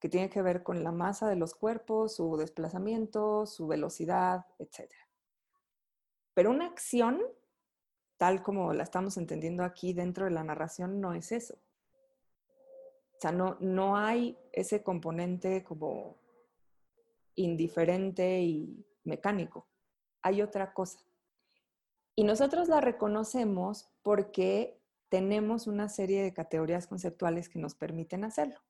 [0.00, 4.92] que tiene que ver con la masa de los cuerpos, su desplazamiento, su velocidad, etc.
[6.34, 7.22] Pero una acción,
[8.16, 11.54] tal como la estamos entendiendo aquí dentro de la narración, no es eso.
[13.16, 16.16] O sea, no, no hay ese componente como
[17.36, 19.68] indiferente y mecánico.
[20.22, 20.98] Hay otra cosa.
[22.16, 28.60] Y nosotros la reconocemos porque tenemos una serie de categorías conceptuales que nos permiten hacerlo.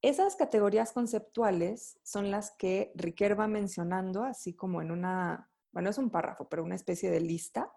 [0.00, 5.98] Esas categorías conceptuales son las que Riquet va mencionando, así como en una, bueno, es
[5.98, 7.72] un párrafo, pero una especie de lista.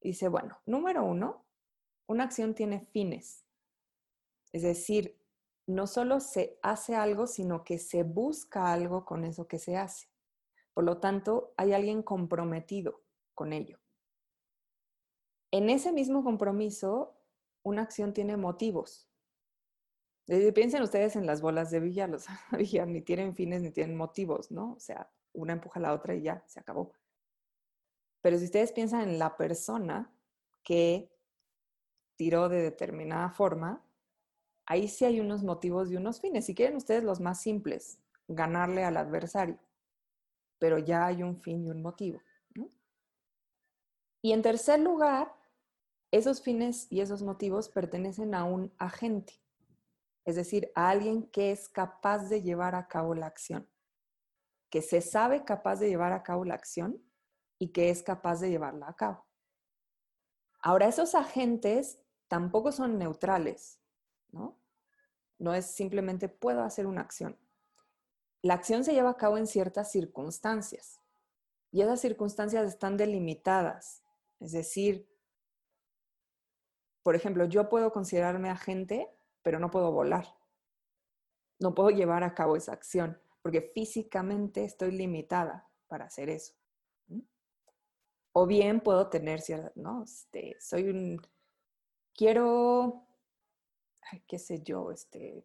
[0.00, 1.46] Dice, bueno, número uno,
[2.08, 3.44] una acción tiene fines.
[4.52, 5.16] Es decir,
[5.66, 10.08] no solo se hace algo, sino que se busca algo con eso que se hace.
[10.74, 13.02] Por lo tanto, hay alguien comprometido
[13.34, 13.78] con ello.
[15.50, 17.16] En ese mismo compromiso,
[17.62, 19.08] una acción tiene motivos.
[20.26, 24.50] Piensen ustedes en las bolas de billar, los billar ni tienen fines ni tienen motivos,
[24.50, 24.72] ¿no?
[24.72, 26.92] O sea, una empuja a la otra y ya, se acabó.
[28.20, 30.12] Pero si ustedes piensan en la persona
[30.64, 31.12] que
[32.16, 33.85] tiró de determinada forma,
[34.66, 36.46] ahí sí hay unos motivos y unos fines.
[36.46, 37.98] Si quieren ustedes los más simples,
[38.28, 39.58] ganarle al adversario,
[40.58, 42.20] pero ya hay un fin y un motivo.
[44.22, 45.32] Y en tercer lugar,
[46.10, 49.34] esos fines y esos motivos pertenecen a un agente
[50.26, 53.70] es decir, a alguien que es capaz de llevar a cabo la acción,
[54.70, 57.00] que se sabe capaz de llevar a cabo la acción
[57.60, 59.24] y que es capaz de llevarla a cabo.
[60.58, 63.80] Ahora, esos agentes tampoco son neutrales,
[65.38, 65.54] ¿no?
[65.54, 67.36] Es simplemente puedo hacer una acción.
[68.42, 71.00] La acción se lleva a cabo en ciertas circunstancias
[71.72, 74.02] y esas circunstancias están delimitadas.
[74.40, 75.08] Es decir,
[77.02, 80.26] por ejemplo, yo puedo considerarme agente pero no puedo volar.
[81.60, 86.54] No puedo llevar a cabo esa acción porque físicamente estoy limitada para hacer eso.
[88.32, 90.02] O bien puedo tener cierta, ¿no?
[90.02, 91.22] Este, soy un,
[92.12, 93.05] quiero,
[94.26, 95.44] qué sé yo, este,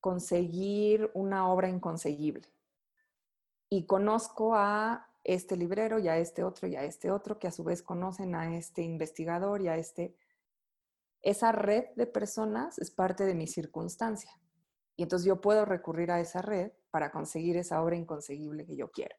[0.00, 2.48] conseguir una obra inconseguible.
[3.68, 7.52] Y conozco a este librero y a este otro y a este otro, que a
[7.52, 10.16] su vez conocen a este investigador y a este
[11.22, 14.30] esa red de personas es parte de mi circunstancia.
[14.96, 18.90] Y entonces yo puedo recurrir a esa red para conseguir esa obra inconseguible que yo
[18.90, 19.16] quiero.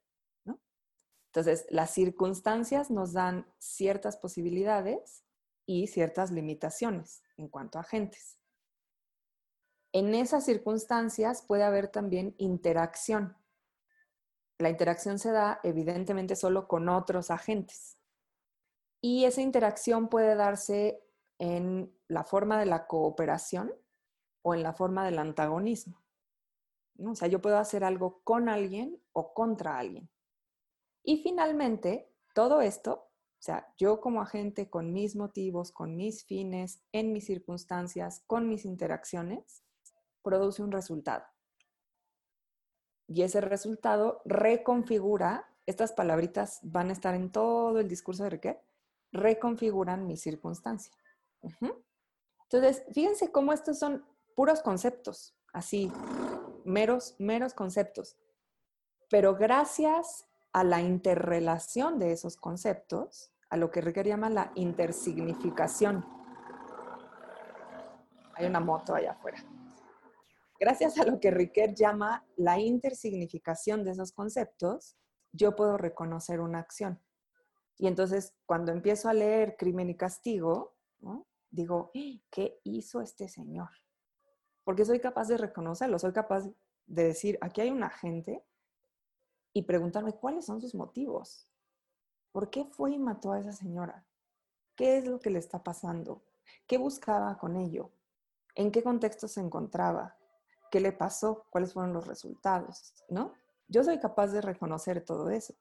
[1.28, 5.24] Entonces, las circunstancias nos dan ciertas posibilidades
[5.66, 8.38] y ciertas limitaciones en cuanto a agentes.
[9.94, 13.38] En esas circunstancias puede haber también interacción.
[14.58, 17.98] La interacción se da evidentemente solo con otros agentes.
[19.02, 21.04] Y esa interacción puede darse
[21.40, 23.74] en la forma de la cooperación
[24.44, 26.02] o en la forma del antagonismo.
[27.04, 30.10] O sea, yo puedo hacer algo con alguien o contra alguien.
[31.04, 33.11] Y finalmente, todo esto,
[33.42, 38.48] o sea, yo como agente con mis motivos, con mis fines, en mis circunstancias, con
[38.48, 39.64] mis interacciones,
[40.22, 41.26] produce un resultado.
[43.08, 48.62] Y ese resultado reconfigura, estas palabritas van a estar en todo el discurso de Riquet,
[49.12, 50.94] reconfiguran mi circunstancia.
[52.44, 55.92] Entonces, fíjense cómo estos son puros conceptos, así,
[56.64, 58.18] meros, meros conceptos.
[59.10, 66.06] Pero gracias a la interrelación de esos conceptos, a lo que Riquet llama la intersignificación.
[68.34, 69.44] Hay una moto allá afuera.
[70.58, 74.96] Gracias a lo que Riquet llama la intersignificación de esos conceptos,
[75.34, 77.02] yo puedo reconocer una acción.
[77.78, 80.78] Y entonces, cuando empiezo a leer crimen y castigo,
[81.50, 81.92] digo,
[82.30, 83.70] ¿qué hizo este señor?
[84.64, 86.46] Porque soy capaz de reconocerlo, soy capaz
[86.86, 88.46] de decir, aquí hay un agente
[89.52, 91.51] y preguntarme cuáles son sus motivos.
[92.32, 94.06] ¿Por qué fue y mató a esa señora?
[94.76, 96.24] ¿Qué es lo que le está pasando?
[96.68, 97.92] ¿Qué buscaba con ello?
[98.56, 100.18] ¿En qué contexto se encontraba?
[100.70, 101.46] ¿Qué le pasó?
[101.50, 102.94] ¿Cuáles fueron los resultados?
[103.10, 103.34] ¿No?
[103.68, 105.56] Yo soy capaz de reconocer todo eso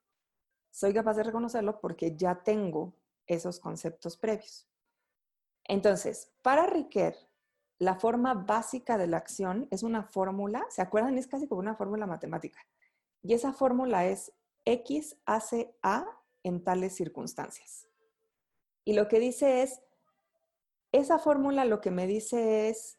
[0.70, 2.94] soy capaz de reconocerlo porque ya tengo
[3.26, 4.68] esos conceptos previos.
[5.64, 7.16] Entonces, para Riquet,
[7.78, 11.18] la forma básica de la acción es una fórmula, ¿se acuerdan?
[11.18, 12.60] Es casi como una fórmula matemática.
[13.22, 14.32] Y esa fórmula es
[14.64, 16.06] X hace A
[16.42, 17.86] en tales circunstancias.
[18.84, 19.80] Y lo que dice es,
[20.92, 22.98] esa fórmula lo que me dice es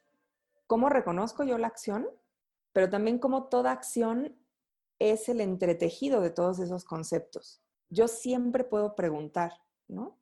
[0.68, 2.08] cómo reconozco yo la acción,
[2.74, 4.38] pero también cómo toda acción
[5.00, 7.62] es el entretejido de todos esos conceptos.
[7.90, 10.18] Yo siempre puedo preguntar, ¿no?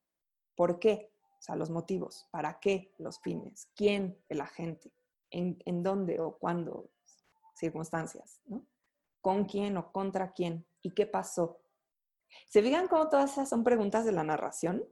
[0.55, 1.11] ¿Por qué?
[1.37, 3.69] O sea, los motivos, ¿para qué los fines?
[3.75, 4.91] ¿Quién el agente?
[5.31, 6.89] ¿En, dónde o cuándo?
[7.53, 8.41] Circunstancias.
[9.21, 10.65] ¿Con quién o contra quién?
[10.81, 11.59] ¿Y qué pasó?
[12.47, 14.83] ¿Se fijan cómo todas esas son preguntas de la narración?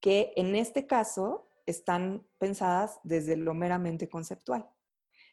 [0.00, 4.68] Que en este caso están pensadas desde lo meramente conceptual.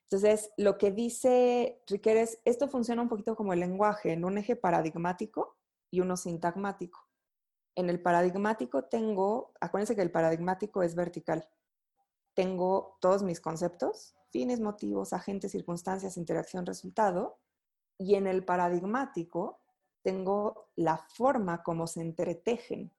[0.04, 4.38] Entonces, lo que dice Riquet es, esto funciona un poquito como el lenguaje, en un
[4.38, 5.58] eje paradigmático
[5.92, 7.00] y uno sintagmático.
[7.76, 11.48] En el paradigmático tengo, acuérdense que el paradigmático es vertical.
[12.34, 17.40] Tengo todos mis conceptos, fines, motivos, agentes, circunstancias, interacción, resultado.
[17.98, 19.60] Y en el paradigmático
[20.08, 22.94] tengo la forma como se entretejen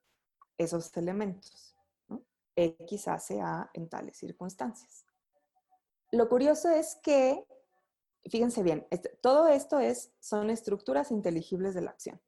[0.58, 1.74] esos elementos.
[2.54, 5.06] X hace A en tales circunstancias.
[6.12, 7.46] Lo curioso es que,
[8.30, 8.86] fíjense bien,
[9.22, 12.20] todo esto es, son estructuras inteligibles de la acción.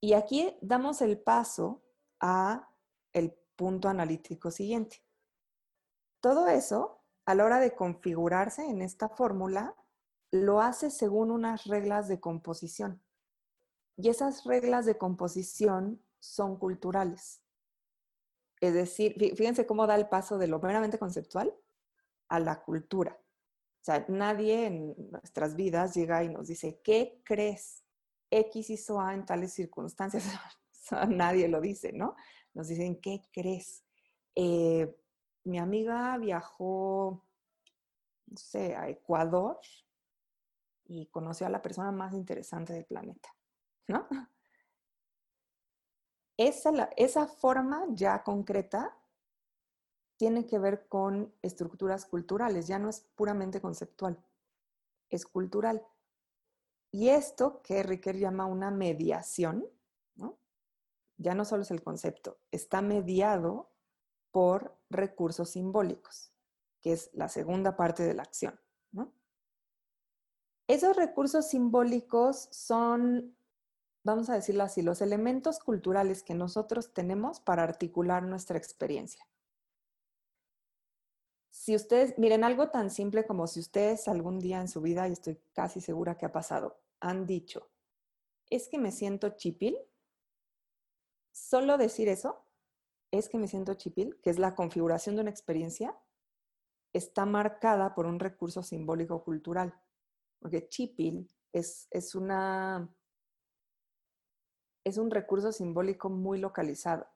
[0.00, 1.82] Y aquí damos el paso
[2.18, 2.70] a
[3.12, 5.04] el punto analítico siguiente.
[6.20, 9.76] Todo eso, a la hora de configurarse en esta fórmula,
[10.30, 13.02] lo hace según unas reglas de composición.
[13.96, 17.42] Y esas reglas de composición son culturales.
[18.60, 21.54] Es decir, fíjense cómo da el paso de lo meramente conceptual
[22.28, 23.18] a la cultura.
[23.20, 27.84] O sea, nadie en nuestras vidas llega y nos dice, ¿qué crees?
[28.30, 30.24] X hizo A en tales circunstancias.
[31.08, 32.16] nadie lo dice, ¿no?
[32.54, 33.84] Nos dicen, ¿qué crees?
[34.34, 34.94] Eh,
[35.44, 37.24] mi amiga viajó,
[38.26, 39.58] no sé, a Ecuador
[40.84, 43.28] y conoció a la persona más interesante del planeta,
[43.88, 44.06] ¿no?
[46.36, 48.96] Esa, esa forma ya concreta
[50.16, 54.22] tiene que ver con estructuras culturales, ya no es puramente conceptual,
[55.10, 55.86] es cultural.
[56.90, 59.66] Y esto que Riquet llama una mediación,
[60.14, 60.38] ¿no?
[61.18, 63.70] ya no solo es el concepto, está mediado
[64.30, 66.32] por recursos simbólicos,
[66.80, 68.58] que es la segunda parte de la acción.
[68.92, 69.12] ¿no?
[70.66, 73.35] Esos recursos simbólicos son,
[74.06, 79.26] vamos a decirlo así, los elementos culturales que nosotros tenemos para articular nuestra experiencia
[81.66, 85.12] si ustedes, miren, algo tan simple como si ustedes algún día en su vida, y
[85.12, 87.68] estoy casi segura que ha pasado, han dicho,
[88.50, 89.76] es que me siento chipil,
[91.32, 92.44] solo decir eso,
[93.10, 95.98] es que me siento chipil, que es la configuración de una experiencia,
[96.92, 99.74] está marcada por un recurso simbólico cultural.
[100.38, 102.94] Porque chipil es, es, una,
[104.86, 107.08] es un recurso simbólico muy localizado.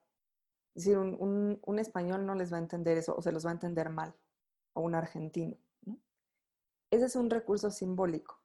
[0.74, 3.50] Es decir, un, un español no les va a entender eso o se los va
[3.50, 4.12] a entender mal
[4.72, 5.56] o un argentino.
[6.90, 8.40] Ese es un recurso simbólico.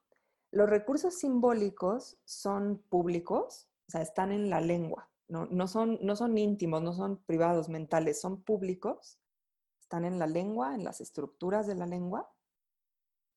[0.51, 5.09] Los recursos simbólicos son públicos, o sea, están en la lengua.
[5.27, 9.17] no, no, son, no son íntimos, no son privados, mentales, son públicos,
[9.79, 12.31] están en la lengua, en las estructuras de la lengua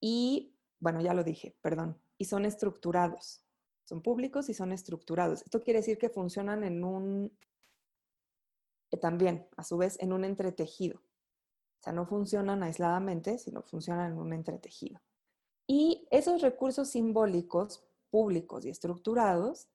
[0.00, 3.42] y, bueno, ya lo dije, perdón, y son estructurados,
[3.88, 5.40] son públicos y son estructurados.
[5.42, 7.32] Esto quiere decir que funcionan en un,
[8.90, 10.98] eh, también, a su vez, en un entretejido.
[10.98, 15.00] O sea, no funcionan aisladamente, sino funcionan en un entretejido.
[15.66, 19.68] Y esos recursos simbólicos, públicos y estructurados,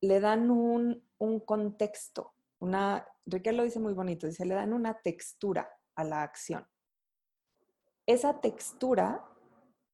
[0.00, 1.02] le dan un,
[1.44, 6.66] contexto, una, Riquel lo dice muy bonito, dice, le dan una textura a la acción.
[8.06, 9.27] Esa textura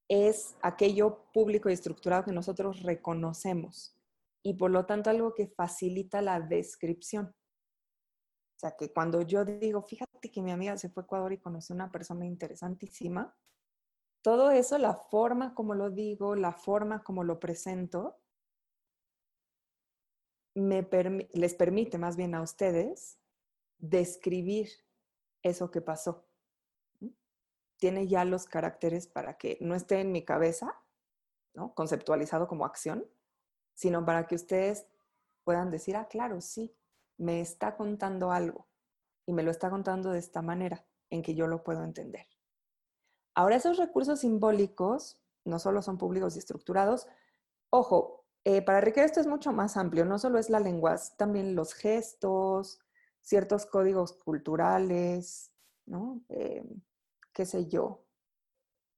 [0.08, 3.96] es aquello público y estructurado que nosotros reconocemos
[4.42, 7.34] y por lo tanto algo que facilita la descripción.
[8.56, 11.38] O sea, que cuando yo digo, fíjate que mi amiga se fue a Ecuador y
[11.38, 13.36] conoció a una persona interesantísima,
[14.22, 18.18] todo eso, la forma como lo digo, la forma como lo presento,
[20.54, 23.18] les permite más bien a ustedes
[23.78, 24.68] describir
[25.42, 26.26] eso que pasó.
[27.78, 30.80] Tiene ya los caracteres para que no esté en mi cabeza,
[31.54, 31.74] ¿no?
[31.74, 33.06] conceptualizado como acción,
[33.74, 34.86] sino para que ustedes
[35.44, 36.74] puedan decir, ah, claro, sí,
[37.16, 38.66] me está contando algo
[39.26, 42.26] y me lo está contando de esta manera en que yo lo puedo entender.
[43.34, 47.06] Ahora, esos recursos simbólicos no solo son públicos y estructurados,
[47.70, 51.54] ojo, eh, para Riquelme esto es mucho más amplio, no solo es la lengua, también
[51.54, 52.78] los gestos,
[53.20, 55.50] ciertos códigos culturales,
[55.86, 56.22] ¿no?
[56.28, 56.64] Eh,
[57.34, 58.04] qué sé yo,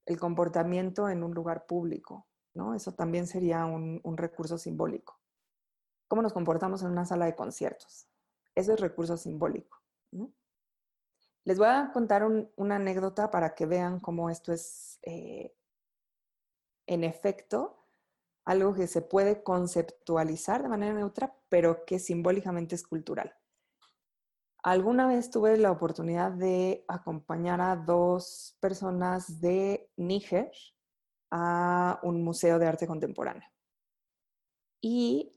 [0.04, 2.74] el comportamiento en un lugar público, ¿no?
[2.74, 5.18] Eso también sería un, recurso simbólico.
[6.06, 8.08] ¿Cómo nos comportamos en una sala de conciertos?
[8.54, 9.82] Eso es recurso simbólico,
[11.44, 12.24] Les voy a contar
[12.56, 15.54] una anécdota para que vean cómo esto es, eh,
[16.86, 17.84] en efecto,
[18.44, 23.36] algo que se puede conceptualizar de manera neutra, pero que simbólicamente es cultural.
[24.66, 30.50] Alguna vez tuve la oportunidad de acompañar a dos personas de Níger
[31.30, 33.48] a un museo de arte contemporáneo.
[34.80, 35.32] Y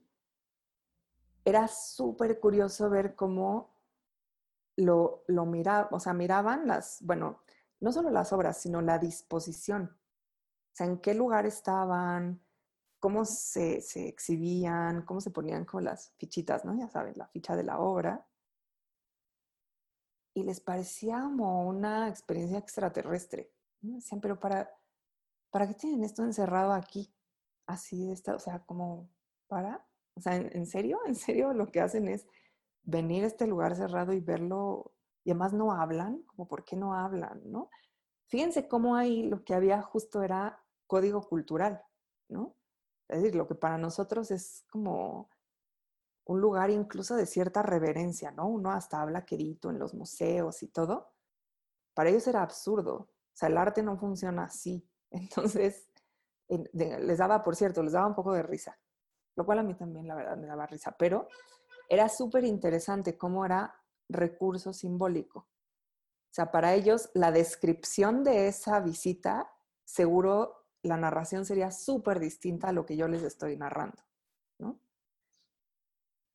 [1.46, 3.70] era súper curioso ver cómo
[4.78, 7.44] lo, lo miraban, o sea, miraban las, bueno,
[7.82, 9.96] no solo las obras, sino la disposición.
[10.74, 12.42] O sea, en qué lugar estaban,
[13.00, 13.78] cómo se,
[14.08, 16.76] exhibían, cómo se ponían con las fichitas, ¿no?
[16.76, 18.26] Ya saben, la ficha de la obra.
[20.34, 23.52] Y les parecía como una experiencia extraterrestre.
[23.82, 24.72] Decían, pero para,
[25.50, 27.14] ¿para qué tienen esto encerrado aquí?
[27.66, 29.10] Así de esta, o sea, como,
[29.48, 29.86] ¿para?
[30.16, 31.00] O sea, ¿en, serio?
[31.06, 32.28] ¿En serio lo que hacen es
[32.84, 34.94] venir a este lugar cerrado y verlo?
[35.24, 37.70] Y además no hablan, como, ¿por qué no hablan, no?
[38.28, 41.84] Fíjense cómo ahí lo que había justo era código cultural,
[42.30, 42.56] ¿no?
[43.08, 45.30] Es decir, lo que para nosotros es como
[46.30, 48.48] un lugar incluso de cierta reverencia, ¿no?
[48.48, 51.12] Uno hasta habla querido en los museos y todo.
[51.96, 52.94] Para ellos era absurdo.
[52.94, 54.88] O sea, el arte no funciona así.
[55.10, 55.90] Entonces,
[56.48, 58.78] les daba, por cierto, les daba un poco de risa.
[59.36, 60.96] Lo cual a mí también, la verdad, me daba risa.
[61.00, 61.28] Pero
[61.90, 63.74] era súper interesante cómo era
[64.08, 65.40] recurso simbólico.
[65.40, 69.52] O sea, para ellos la descripción de esa visita
[69.84, 74.04] seguro la narración sería súper distinta a lo que yo les estoy narrando.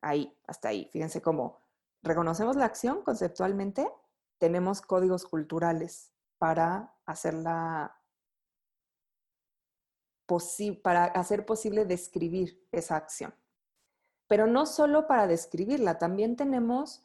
[0.04, 0.88] Ahí, hasta ahí.
[0.92, 1.58] Fíjense cómo
[2.02, 3.90] reconocemos la acción conceptualmente,
[4.38, 7.98] tenemos códigos culturales para hacerla
[10.82, 13.34] para hacer posible describir esa acción.
[14.26, 17.02] Pero no solo para describirla, también tenemos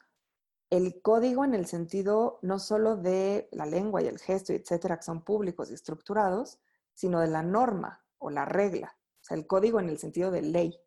[0.70, 5.02] el código en el sentido no solo de la lengua y el gesto, etcétera, que
[5.02, 6.60] son públicos y estructurados,
[6.94, 10.42] sino de la norma o la regla, o sea, el código en el sentido de
[10.42, 10.78] ley.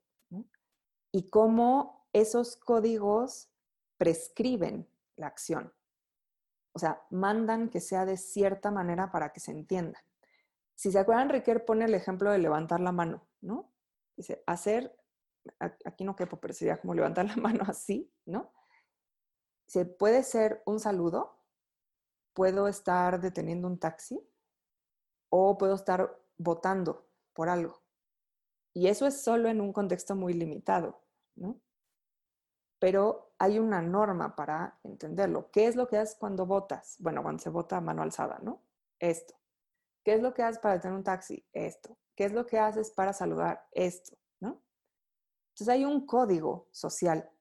[1.12, 3.50] Y cómo esos códigos
[3.98, 5.74] prescriben la acción.
[6.74, 10.04] O sea, mandan que sea de cierta manera para que se entienda.
[10.76, 13.72] Si se acuerdan, Riquer pone el ejemplo de levantar la mano, ¿no?
[14.16, 14.96] Dice, hacer,
[15.60, 18.52] aquí no quepo, pero sería como levantar la mano así, ¿no?
[19.68, 21.40] Se puede ser un saludo,
[22.34, 24.28] puedo estar deteniendo un taxi,
[25.30, 27.82] o puedo estar votando por algo.
[28.74, 31.02] Y eso es solo en un contexto muy limitado,
[31.36, 31.60] ¿no?
[32.84, 35.50] Pero hay una norma para entenderlo.
[35.52, 36.98] ¿Qué es lo que haces cuando votas?
[37.00, 38.62] Bueno, cuando se vota a mano alzada, ¿no?
[39.00, 39.36] Esto.
[40.04, 41.48] ¿Qué es lo que haces para tener un taxi?
[41.54, 41.98] Esto.
[42.14, 43.66] ¿Qué es lo que haces para saludar?
[43.72, 44.62] Esto, ¿no?
[45.52, 47.32] Entonces hay un código social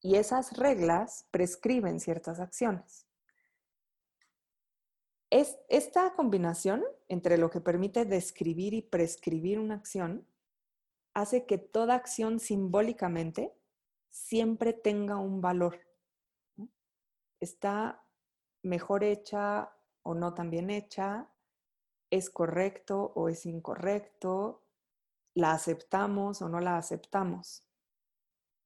[0.00, 3.06] y esas reglas prescriben ciertas acciones.
[5.28, 10.26] Es, esta combinación entre lo que permite describir y prescribir una acción
[11.12, 13.54] hace que toda acción simbólicamente
[14.10, 15.80] siempre tenga un valor.
[17.40, 18.04] Está
[18.62, 21.30] mejor hecha o no tan bien hecha,
[22.10, 24.64] es correcto o es incorrecto,
[25.34, 27.64] la aceptamos o no la aceptamos.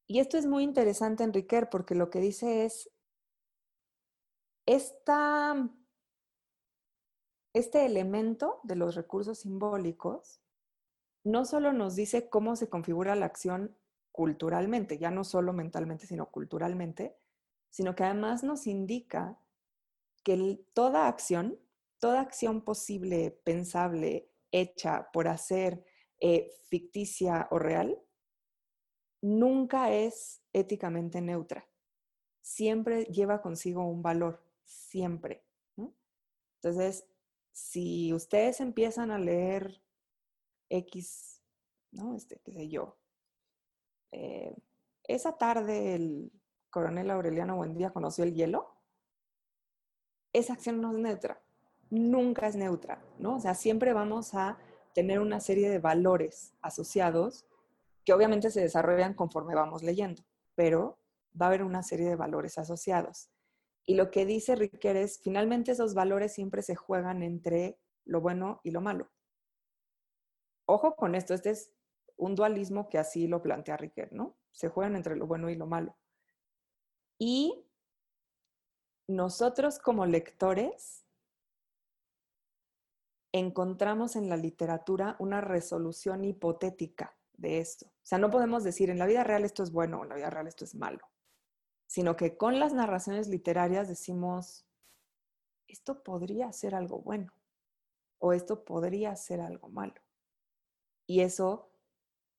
[0.07, 2.91] Y esto es muy interesante, Enrique, porque lo que dice es,
[4.67, 5.69] esta,
[7.53, 10.41] este elemento de los recursos simbólicos
[11.25, 13.77] no solo nos dice cómo se configura la acción
[14.13, 17.17] culturalmente, ya no solo mentalmente, sino culturalmente,
[17.71, 19.39] sino que además nos indica
[20.23, 21.59] que toda acción,
[21.99, 25.85] toda acción posible, pensable, hecha por hacer,
[26.21, 28.01] eh, ficticia o real,
[29.23, 31.67] nunca es éticamente neutra.
[32.43, 35.45] Siempre lleva consigo un valor, siempre.
[36.63, 37.09] Entonces,
[37.51, 39.83] si ustedes empiezan a leer
[40.69, 41.43] X,
[41.91, 42.15] ¿no?
[42.15, 43.02] Este, qué sé yo.
[44.13, 44.55] Eh,
[45.05, 46.33] esa tarde el
[46.71, 48.71] coronel Aureliano Buendía conoció el hielo.
[50.33, 51.43] Esa acción no es neutra,
[51.91, 53.37] nunca es neutra, ¿no?
[53.37, 54.59] O sea, siempre vamos a
[54.95, 57.47] tener una serie de valores asociados
[58.05, 60.23] que obviamente se desarrollan conforme vamos leyendo,
[60.55, 60.99] pero
[61.41, 63.31] va a haber una serie de valores asociados.
[63.85, 68.61] Y lo que dice Riquer es, finalmente esos valores siempre se juegan entre lo bueno
[68.65, 69.11] y lo malo.
[70.67, 71.73] Ojo con esto, este es
[72.23, 74.37] un dualismo que así lo plantea Riquer, ¿no?
[74.53, 75.97] Se juegan entre lo bueno y lo malo.
[77.19, 77.67] Y
[79.09, 81.05] nosotros como lectores
[83.33, 87.87] encontramos en la literatura una resolución hipotética de esto.
[87.87, 90.15] O sea, no podemos decir en la vida real esto es bueno o en la
[90.15, 91.11] vida real esto es malo,
[91.87, 94.65] sino que con las narraciones literarias decimos,
[95.67, 97.33] esto podría ser algo bueno
[98.19, 100.01] o esto podría ser algo malo.
[101.07, 101.72] Y eso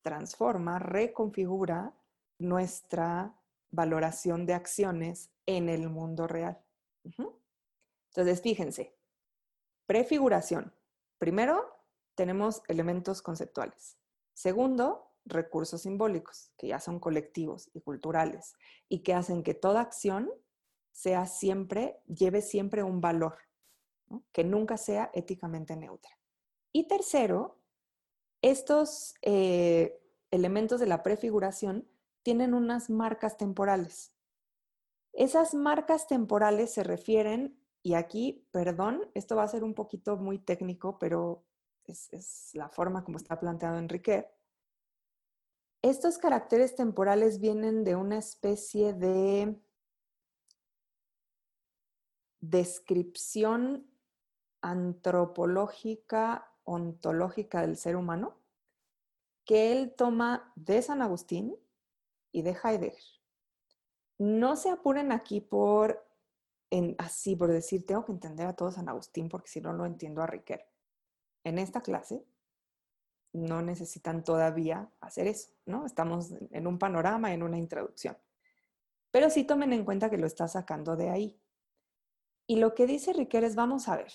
[0.04, 1.96] transforma, reconfigura
[2.38, 3.36] nuestra
[3.72, 6.62] valoración de acciones en el mundo real.
[7.04, 8.96] Entonces, fíjense,
[9.88, 10.74] prefiguración.
[11.18, 11.80] Primero,
[12.16, 13.98] tenemos elementos conceptuales.
[14.34, 18.54] Segundo, recursos simbólicos, que ya son colectivos y culturales,
[18.90, 20.30] y que hacen que toda acción
[20.92, 23.38] sea siempre, lleve siempre un valor,
[24.32, 26.12] que nunca sea éticamente neutra.
[26.72, 27.63] Y tercero,
[28.44, 31.90] estos eh, elementos de la prefiguración
[32.24, 34.14] tienen unas marcas temporales.
[35.14, 40.40] Esas marcas temporales se refieren, y aquí, perdón, esto va a ser un poquito muy
[40.40, 41.46] técnico, pero
[41.86, 44.30] es, la forma como está planteado Enrique.
[45.82, 49.62] Estos caracteres temporales vienen de una especie de
[52.42, 53.90] descripción
[54.62, 58.38] antropológica ontológica del ser humano
[59.46, 61.56] que él toma de San Agustín
[62.32, 63.04] y de Heidegger.
[64.18, 66.06] No se apuren aquí por,
[66.70, 69.86] en, así, por decir, tengo que entender a todo San Agustín porque si no, lo
[69.86, 70.66] entiendo a Riquer.
[71.44, 72.26] En esta clase
[73.34, 75.86] no necesitan todavía hacer eso, ¿no?
[75.86, 78.18] Estamos en un panorama, en una introducción.
[79.12, 81.40] Pero sí tomen en cuenta que lo está sacando de ahí.
[82.48, 84.12] Y lo que dice Riquer es, vamos a ver,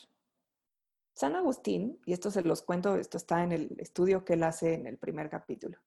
[1.18, 4.74] San Agustín, y esto se los cuento, esto está en el estudio que él hace
[4.74, 5.80] en el primer capítulo,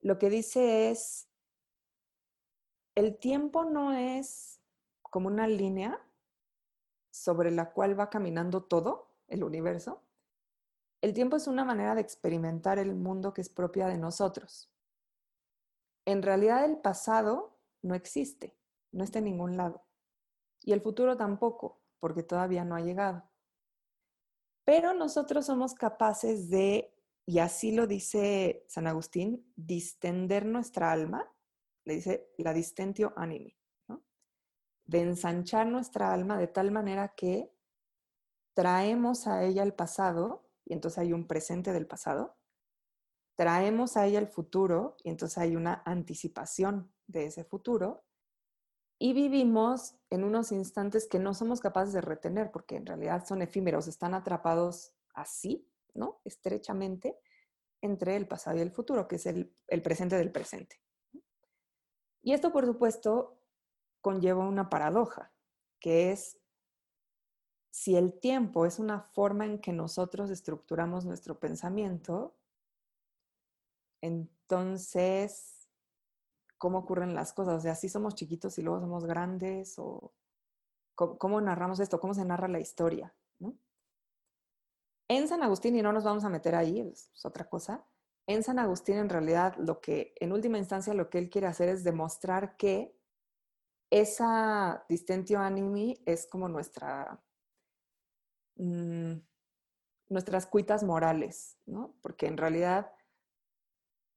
[0.00, 1.28] lo que dice es,
[2.94, 4.60] el tiempo no es
[5.02, 6.00] como una línea
[7.10, 10.04] sobre la cual va caminando todo el universo.
[11.00, 14.70] El tiempo es una manera de experimentar el mundo que es propia de nosotros.
[16.04, 18.56] En realidad el pasado no existe,
[18.92, 19.82] no está en ningún lado.
[20.62, 23.28] Y el futuro tampoco, porque todavía no ha llegado.
[24.66, 26.92] Pero nosotros somos capaces de,
[27.24, 31.32] y así lo dice San Agustín, distender nuestra alma,
[31.84, 33.56] le dice la distentio animi,
[34.86, 37.54] de ensanchar nuestra alma de tal manera que
[38.54, 42.36] traemos a ella el pasado, y entonces hay un presente del pasado,
[43.36, 48.04] traemos a ella el futuro, y entonces hay una anticipación de ese futuro,
[48.98, 53.42] y vivimos en unos instantes que no somos capaces de retener porque en realidad son
[53.42, 56.20] efímeros, están atrapados así, ¿no?
[56.24, 57.18] Estrechamente
[57.82, 60.80] entre el pasado y el futuro, que es el, el presente del presente.
[62.22, 63.38] Y esto, por supuesto,
[64.00, 65.32] conlleva una paradoja,
[65.78, 66.38] que es
[67.70, 72.34] si el tiempo es una forma en que nosotros estructuramos nuestro pensamiento,
[74.00, 75.55] entonces
[76.58, 77.56] cómo ocurren las cosas.
[77.56, 80.14] O sea, si somos chiquitos y luego somos grandes, o
[80.94, 83.14] cómo, narramos esto, cómo se narra la historia.
[83.38, 83.56] ¿no?
[85.08, 87.86] En San Agustín, y no nos vamos a meter ahí, es, otra cosa,
[88.26, 91.68] en San Agustín en realidad lo que, en última instancia, lo que él quiere hacer
[91.68, 92.96] es demostrar que
[93.90, 97.22] esa distentio animi es como nuestra,
[98.56, 99.12] mm,
[100.08, 101.94] nuestras cuitas morales, ¿no?
[102.02, 102.90] Porque en realidad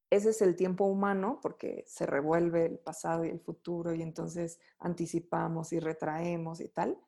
[0.09, 4.59] ese es el tiempo humano porque se revuelve el pasado y el futuro y entonces
[4.79, 6.99] anticipamos y retraemos y tal,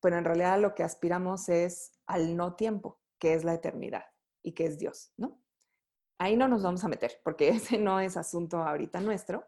[0.00, 4.04] pero en realidad lo que aspiramos es al no tiempo, que es la eternidad
[4.42, 5.40] y que es Dios, ¿no?
[6.18, 9.46] Ahí no nos vamos a meter porque ese no es asunto ahorita nuestro,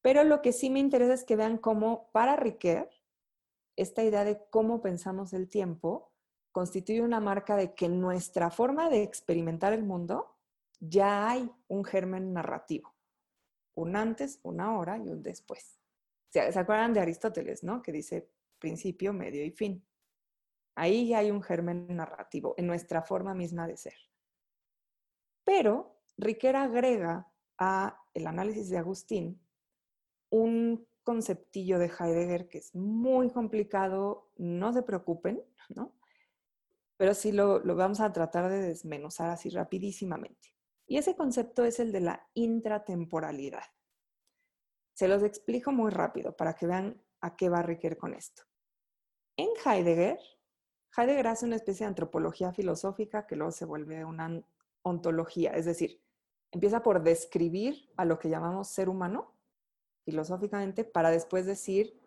[0.00, 2.88] pero lo que sí me interesa es que vean cómo para Riquet
[3.76, 6.12] esta idea de cómo pensamos el tiempo
[6.52, 10.39] constituye una marca de que nuestra forma de experimentar el mundo
[10.80, 12.94] ya hay un germen narrativo,
[13.74, 15.78] un antes, una hora y un después.
[16.30, 17.82] ¿Se acuerdan de Aristóteles, no?
[17.82, 19.84] Que dice principio, medio y fin.
[20.74, 23.94] Ahí ya hay un germen narrativo en nuestra forma misma de ser.
[25.44, 29.40] Pero Riquet agrega a el análisis de Agustín
[30.30, 35.96] un conceptillo de Heidegger que es muy complicado, no se preocupen, ¿no?
[36.96, 40.54] Pero sí lo, lo vamos a tratar de desmenuzar así rapidísimamente.
[40.90, 43.62] Y ese concepto es el de la intratemporalidad.
[44.92, 48.42] Se los explico muy rápido para que vean a qué va Riquet con esto.
[49.36, 50.18] En Heidegger,
[50.96, 54.42] Heidegger hace una especie de antropología filosófica que luego se vuelve una
[54.82, 56.02] ontología, es decir,
[56.50, 59.32] empieza por describir a lo que llamamos ser humano
[60.04, 62.00] filosóficamente para después decir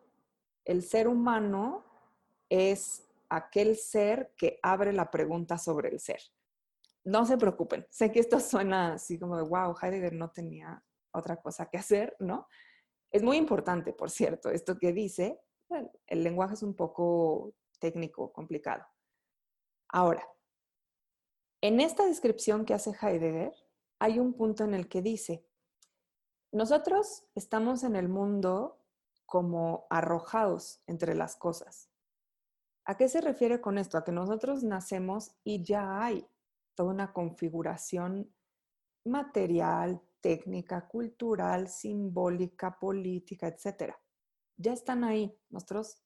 [0.66, 1.86] el ser humano
[2.50, 6.20] es aquel ser que abre la pregunta sobre el ser
[7.04, 7.86] no se preocupen.
[7.90, 12.16] Sé que esto suena así como de, wow, Heidegger no tenía otra cosa que hacer,
[12.20, 12.48] ¿no?
[13.12, 15.40] Es muy importante, por cierto, esto que dice.
[16.08, 18.86] el lenguaje es un poco técnico, complicado.
[19.90, 20.28] Ahora,
[21.62, 23.54] en esta descripción que hace Heidegger,
[24.00, 25.46] hay un punto en el que dice,
[26.52, 28.80] nosotros estamos en el mundo
[29.26, 31.90] como arrojados entre las cosas.
[32.86, 33.98] ¿A qué se refiere con esto?
[33.98, 36.28] A que nosotros nacemos y ya hay
[36.76, 38.34] toda una configuración
[39.06, 43.94] material, técnica, cultural, simbólica, política, etc.
[44.58, 45.38] Ya están ahí.
[45.50, 46.02] Nosotros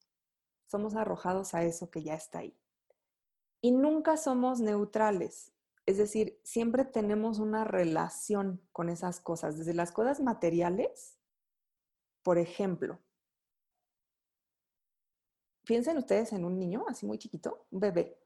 [0.66, 2.58] somos arrojados a eso que ya está ahí.
[3.62, 5.54] Y nunca somos neutrales.
[5.86, 9.58] Es decir, siempre tenemos una relación con esas cosas.
[9.58, 11.18] Desde las cosas materiales,
[12.24, 13.00] por ejemplo,
[15.64, 18.20] piensen ustedes en un niño así muy chiquito, un bebé,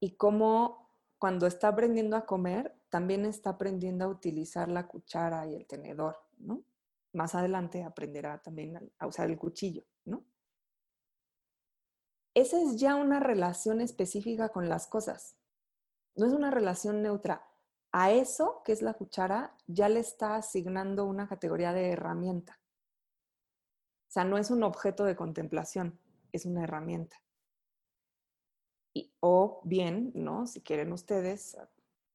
[0.00, 0.89] y cómo
[1.20, 6.16] cuando está aprendiendo a comer, también está aprendiendo a utilizar la cuchara y el tenedor,
[6.38, 6.64] ¿no?
[7.12, 10.24] Más adelante aprenderá también a usar el cuchillo, ¿no?
[12.32, 15.36] Esa es ya una relación específica con las cosas.
[16.16, 17.46] No es una relación neutra.
[17.92, 22.58] A eso, que es la cuchara, ya le está asignando una categoría de herramienta.
[24.08, 26.00] O sea, no es un objeto de contemplación,
[26.32, 27.20] es una herramienta
[29.20, 30.46] o bien, ¿no?
[30.46, 31.56] Si quieren ustedes,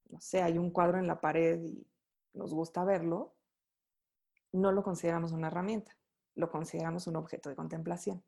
[0.10, 1.88] no sé, hay un cuadro en la pared y
[2.34, 3.34] nos gusta verlo,
[4.52, 5.98] no lo consideramos una herramienta,
[6.36, 8.24] lo consideramos un objeto de contemplación.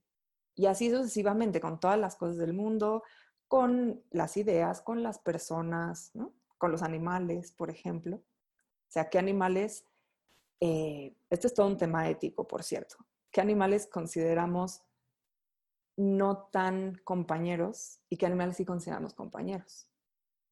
[0.55, 3.03] Y así sucesivamente con todas las cosas del mundo,
[3.47, 6.11] con las ideas, con las personas,
[6.57, 8.17] con los animales, por ejemplo.
[8.17, 9.85] O sea, ¿qué animales?
[10.59, 12.97] Eh, este es todo un tema ético, por cierto.
[13.31, 14.81] ¿Qué animales consideramos
[15.97, 19.89] no tan compañeros y qué animales sí consideramos compañeros.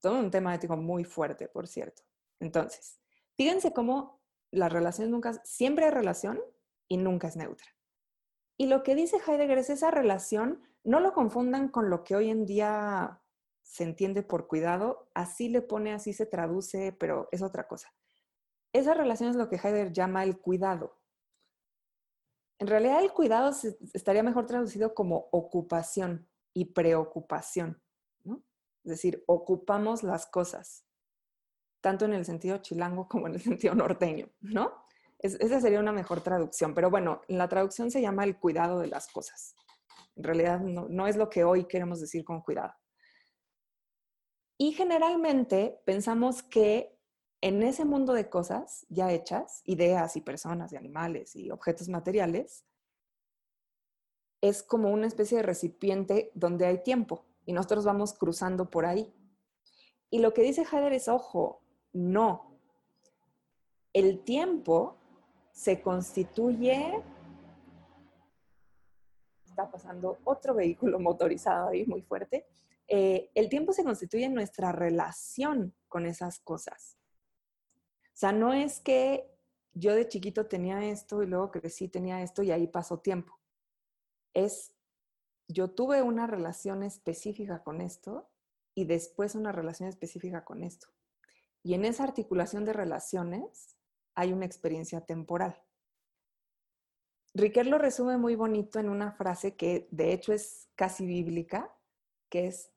[0.02, 2.04] Todo un tema ético muy fuerte, por cierto.
[2.40, 3.00] Entonces,
[3.36, 4.20] fíjense cómo
[4.52, 6.42] la relación nunca, siempre hay relación
[6.88, 7.68] y nunca es neutra.
[8.58, 12.30] Y lo que dice Heidegger es esa relación, no lo confundan con lo que hoy
[12.30, 13.22] en día
[13.62, 17.94] se entiende por cuidado, así le pone, así se traduce, pero es otra cosa.
[18.74, 20.98] Esa relación es lo que Heidegger llama el cuidado.
[22.60, 23.52] En realidad el cuidado
[23.94, 27.82] estaría mejor traducido como ocupación y preocupación.
[28.26, 30.86] Es decir, ocupamos las cosas,
[31.82, 34.86] tanto en el sentido chilango como en el sentido norteño, ¿no?
[35.18, 38.88] esa sería una mejor traducción, pero bueno, en la traducción se llama el cuidado de
[38.88, 39.56] las cosas.
[40.16, 42.74] En realidad no es lo que hoy queremos decir con cuidado.
[44.58, 46.95] Y generalmente pensamos que
[47.46, 52.66] en ese mundo de cosas ya hechas, ideas y personas y animales y objetos materiales,
[54.42, 59.14] es como una especie de recipiente donde hay tiempo y nosotros vamos cruzando por ahí.
[60.10, 61.62] Y lo que dice Heidegger es, ojo,
[61.94, 62.58] no.
[63.94, 64.98] El tiempo
[65.52, 67.00] se constituye...
[69.46, 72.48] Está pasando otro vehículo motorizado ahí muy fuerte.
[72.88, 76.98] Eh, el tiempo se constituye en nuestra relación con esas cosas
[78.18, 79.30] sea, no es que
[79.74, 83.40] yo de chiquito tenía esto y luego crecí, tenía esto y ahí pasó tiempo.
[84.34, 84.74] Es,
[85.48, 88.30] yo tuve una relación específica con esto
[88.74, 90.88] y después una relación específica con esto.
[91.62, 93.76] Y en esa articulación de relaciones
[94.16, 95.62] hay una experiencia temporal.
[97.34, 101.76] Riquet lo resume muy bonito en una frase que de hecho es casi bíblica,
[102.30, 102.72] que es,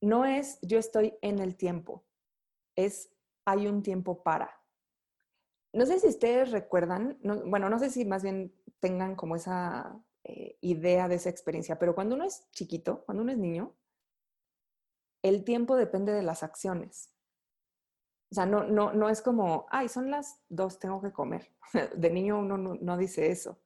[0.00, 2.04] no es yo estoy en el tiempo,
[2.76, 3.10] es
[3.44, 4.55] hay un tiempo para.
[5.76, 10.58] No sé si ustedes recuerdan, bueno, no sé si más bien tengan como esa eh,
[10.60, 13.74] idea de esa experiencia, pero cuando uno es chiquito, cuando uno es niño,
[15.22, 17.12] el tiempo depende de las acciones.
[18.30, 21.52] O sea, no, no, no es como, ay, son las dos, tengo que comer.
[21.96, 23.60] De niño uno no dice eso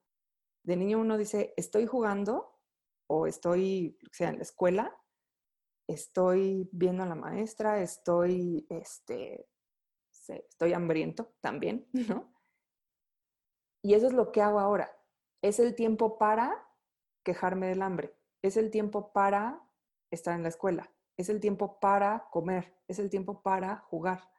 [0.62, 2.58] de niño uno dice, estoy jugando
[3.06, 4.96] o estoy, o sea, en la escuela,
[5.88, 9.48] estoy viendo a la maestra, estoy, este,
[10.36, 12.32] estoy hambriento también, ¿no?
[13.82, 14.90] Y eso es lo que hago ahora.
[15.42, 16.68] Es el tiempo para
[17.24, 19.62] quejarme del hambre, es el tiempo para
[20.10, 24.30] estar en la escuela, es el tiempo para comer, es el tiempo para jugar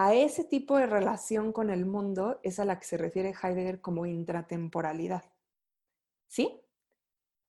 [0.00, 3.80] a ese tipo de relación con el mundo es a la que se refiere Heidegger
[3.80, 5.24] como intratemporalidad.
[6.28, 6.62] ¿Sí?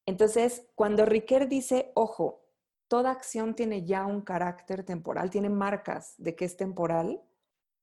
[0.07, 2.48] Entonces, cuando Riquet dice, ojo,
[2.89, 7.21] toda acción tiene ya un carácter temporal, tiene marcas de que es temporal,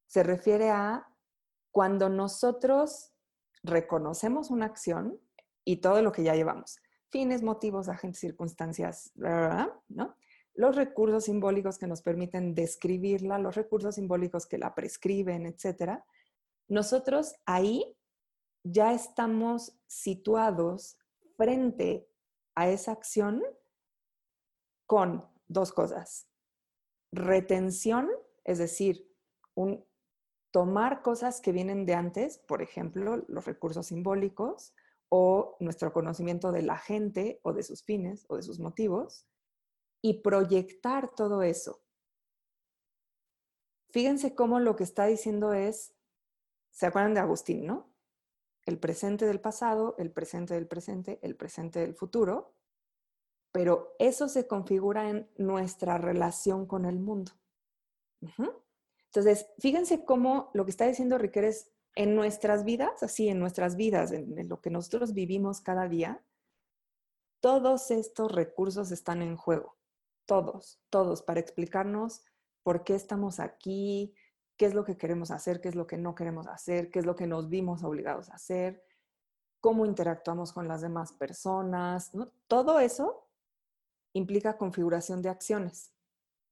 [0.07, 1.09] se refiere a
[1.71, 3.13] cuando nosotros
[3.63, 5.19] reconocemos una acción
[5.65, 6.79] y todo lo que ya llevamos,
[7.09, 9.13] fines, motivos, agentes, circunstancias,
[9.89, 10.17] ¿no?
[10.55, 16.01] los recursos simbólicos que nos permiten describirla, los recursos simbólicos que la prescriben, etc.
[16.69, 17.97] Nosotros ahí
[18.65, 20.99] ya estamos situados
[21.37, 22.09] frente
[22.55, 23.43] a esa acción
[24.87, 26.29] con dos cosas.
[27.13, 28.09] Retención,
[28.45, 29.13] es decir,
[29.55, 29.85] un,
[30.51, 34.75] tomar cosas que vienen de antes, por ejemplo, los recursos simbólicos
[35.09, 39.27] o nuestro conocimiento de la gente o de sus fines o de sus motivos,
[40.03, 41.83] y proyectar todo eso.
[43.91, 45.95] Fíjense cómo lo que está diciendo es,
[46.71, 47.93] ¿se acuerdan de Agustín, no?
[48.65, 52.56] El presente del pasado, el presente del presente, el presente del futuro,
[53.57, 57.33] pero eso se configura en nuestra relación con el mundo.
[59.07, 63.77] Entonces, fíjense cómo lo que está diciendo Riquet es en nuestras vidas, así en nuestras
[63.77, 66.23] vidas, en, lo que nosotros vivimos cada día,
[67.41, 69.79] todos estos recursos están en juego
[70.27, 72.27] todos, todos, para explicarnos
[72.63, 74.13] por qué estamos aquí,
[74.59, 77.07] qué es lo que queremos hacer, qué es lo que no queremos hacer, qué es
[77.07, 78.85] lo que nos vimos obligados a hacer,
[79.63, 82.13] cómo interactuamos con las demás personas.
[82.49, 83.26] Todo eso
[84.17, 85.93] implica configuración de acciones.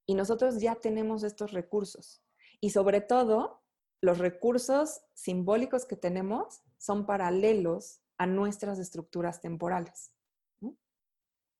[0.07, 2.23] Y nosotros ya tenemos estos recursos.
[2.61, 3.62] Y sobre todo,
[4.01, 10.12] los recursos simbólicos que tenemos son paralelos a nuestras estructuras temporales.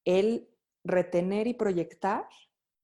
[0.05, 0.47] El
[0.83, 2.27] retener y proyectar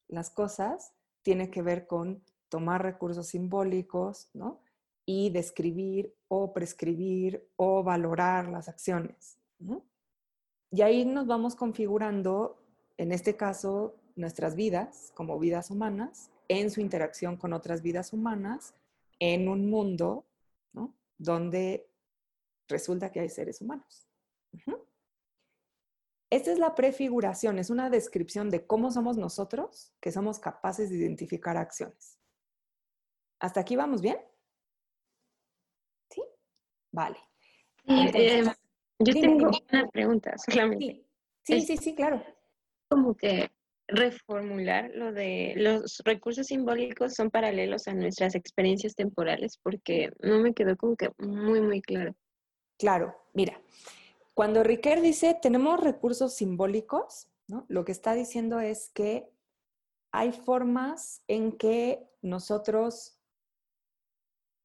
[0.07, 4.59] las cosas tiene que ver con tomar recursos simbólicos, ¿no?
[5.05, 9.37] Y describir o prescribir o valorar las acciones,
[10.73, 12.60] Y ahí nos vamos configurando,
[12.97, 18.75] en este caso, nuestras vidas como vidas humanas, en su interacción con otras vidas humanas,
[19.19, 20.25] en un mundo,
[20.73, 20.93] ¿no?
[21.17, 21.87] Donde
[22.67, 24.07] resulta que hay seres humanos.
[26.29, 30.97] Esta es la prefiguración, es una descripción de cómo somos nosotros que somos capaces de
[30.97, 32.17] identificar acciones.
[33.39, 34.17] ¿Hasta aquí vamos bien?
[36.09, 36.23] ¿Sí?
[36.91, 37.17] Vale.
[37.85, 38.43] Eh,
[38.99, 41.05] yo tengo una pregunta solamente.
[41.43, 42.23] Sí, sí, sí, claro.
[42.91, 43.49] Como que
[43.87, 50.53] reformular lo de los recursos simbólicos son paralelos a nuestras experiencias temporales porque no me
[50.53, 52.13] quedó como que muy, muy claro.
[52.77, 53.61] Claro, mira,
[54.33, 57.29] cuando Riquet dice tenemos recursos simbólicos,
[57.69, 59.31] lo que está diciendo es que
[60.11, 63.21] hay formas en que nosotros,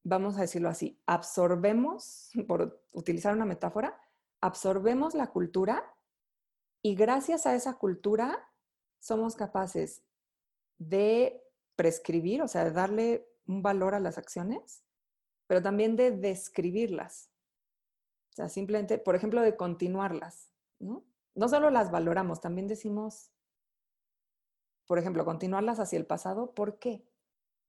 [0.02, 4.00] vamos a decirlo así, absorbemos, por utilizar una metáfora,
[4.40, 5.95] absorbemos la cultura
[6.86, 8.48] y gracias a esa cultura
[9.00, 10.04] somos capaces
[10.78, 11.42] de
[11.74, 14.84] prescribir, o sea, de darle un valor a las acciones,
[15.48, 17.32] pero también de describirlas.
[18.30, 21.04] O sea, simplemente, por ejemplo, de continuarlas, ¿no?
[21.34, 23.32] No solo las valoramos, también decimos,
[24.86, 27.04] por ejemplo, continuarlas hacia el pasado, ¿por qué?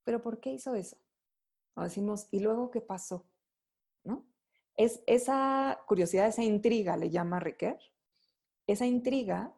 [0.04, 0.98] Pero ¿por qué hizo eso?
[1.74, 3.26] O decimos, ¿y luego qué pasó?
[4.04, 4.28] ¿No?
[4.76, 7.80] Es esa curiosidad, esa intriga, le llama Riquet.
[8.68, 9.54] Esa intriga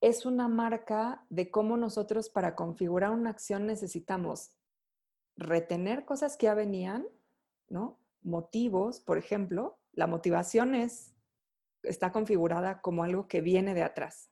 [0.00, 4.52] es una marca de cómo nosotros para configurar una acción necesitamos
[5.36, 7.06] retener cosas que ya venían,
[7.68, 7.98] ¿no?
[8.22, 11.14] Motivos, por ejemplo, la motivación es,
[11.82, 14.30] está configurada como algo que viene de atrás,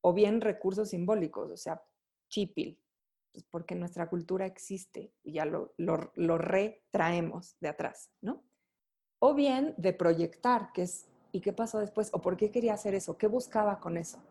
[0.00, 1.84] o bien recursos simbólicos, o sea,
[2.28, 2.80] chipil,
[3.32, 8.42] pues porque nuestra cultura existe y ya lo, lo, lo retraemos de atrás, ¿no?
[9.18, 12.10] O bien de proyectar, que es, ¿y qué pasó después?
[12.12, 13.18] ¿O por qué quería hacer eso?
[13.18, 14.22] ¿Qué buscaba con eso?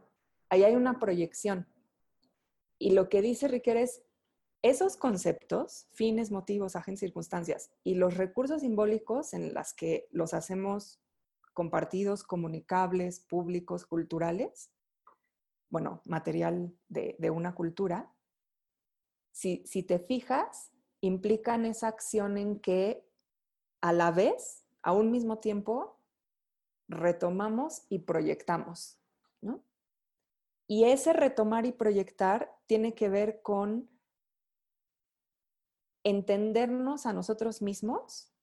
[0.50, 1.68] Ahí hay una proyección.
[2.80, 4.04] Y lo que dice Riquet es,
[4.62, 11.02] esos conceptos, fines, motivos, agentes, circunstancias y los recursos simbólicos en las que los hacemos
[11.54, 14.72] compartidos, comunicables, públicos, culturales,
[15.70, 18.14] bueno, material de, de una cultura,
[19.34, 23.06] si, si te fijas, implican esa acción en que
[23.82, 26.00] a la vez, a un mismo tiempo,
[26.88, 29.00] retomamos y proyectamos,
[29.42, 29.64] ¿no?
[30.68, 33.90] Y ese retomar y proyectar tiene que ver con
[36.04, 38.34] entendernos a nosotros mismos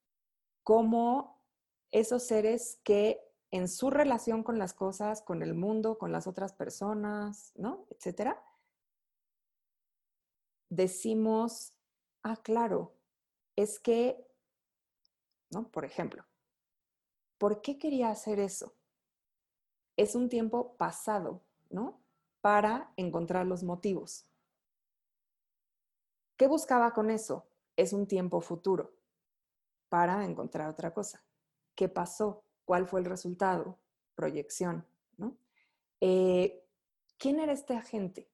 [0.62, 1.42] como
[1.90, 3.20] esos seres que
[3.50, 7.86] en su relación con las cosas, con el mundo, con las otras personas, ¿no?
[7.90, 8.42] Etcétera,
[10.68, 11.74] decimos,
[12.22, 12.94] ah, claro,
[13.56, 14.24] es que,
[15.50, 15.68] ¿no?
[15.70, 16.24] Por ejemplo,
[17.40, 18.74] ¿por qué quería hacer eso?
[19.96, 21.98] Es un tiempo pasado, ¿no?
[22.42, 24.26] Para encontrar los motivos.
[26.36, 27.46] ¿Qué buscaba con eso?
[27.76, 28.92] Es un tiempo futuro
[29.88, 31.24] para encontrar otra cosa.
[31.74, 32.44] ¿Qué pasó?
[32.66, 33.78] ¿Cuál fue el resultado?
[34.14, 34.86] Proyección,
[35.16, 35.34] ¿no?
[36.02, 36.62] Eh,
[37.16, 38.28] ¿Quién era este agente?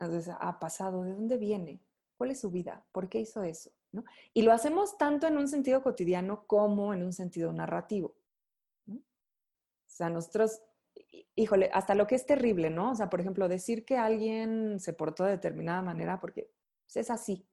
[0.00, 1.80] Entonces, ha pasado, ¿de dónde viene?
[2.18, 2.84] ¿Cuál es su vida?
[2.90, 3.70] ¿Por qué hizo eso?
[3.92, 4.04] ¿no?
[4.34, 8.15] Y lo hacemos tanto en un sentido cotidiano como en un sentido narrativo.
[9.96, 10.60] O sea, nosotros,
[11.34, 12.90] híjole, hasta lo que es terrible, ¿no?
[12.90, 16.52] O sea, por ejemplo, decir que alguien se portó de determinada manera porque
[16.84, 17.48] pues, es así.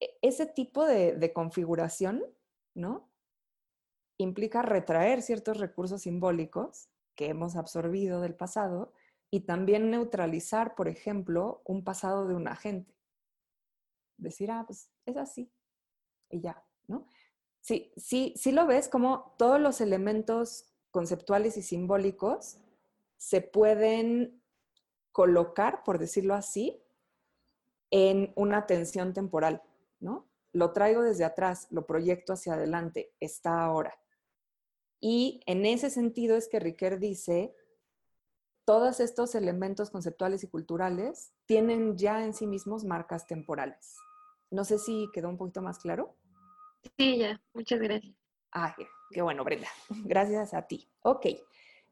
[0.00, 2.24] E, ese tipo de, de configuración,
[2.74, 3.12] ¿no?
[4.16, 8.94] Implica retraer ciertos recursos simbólicos que hemos absorbido del pasado
[9.30, 12.96] y también neutralizar, por ejemplo, un pasado de un agente.
[14.16, 15.52] Decir, ah, pues es así
[16.30, 17.06] y ya, ¿no?
[17.60, 22.58] Sí, sí, sí lo ves como todos los elementos conceptuales y simbólicos
[23.16, 24.42] se pueden
[25.12, 26.82] colocar, por decirlo así,
[27.90, 29.62] en una tensión temporal,
[29.98, 30.26] ¿no?
[30.52, 34.00] Lo traigo desde atrás, lo proyecto hacia adelante, está ahora.
[35.00, 37.54] Y en ese sentido es que Riquet dice,
[38.64, 43.96] todos estos elementos conceptuales y culturales tienen ya en sí mismos marcas temporales.
[44.50, 46.16] No sé si quedó un poquito más claro.
[46.96, 48.19] Sí, ya, muchas gracias.
[48.52, 48.74] Ah,
[49.10, 49.68] qué bueno, Brenda.
[50.04, 50.88] Gracias a ti.
[51.02, 51.26] Ok,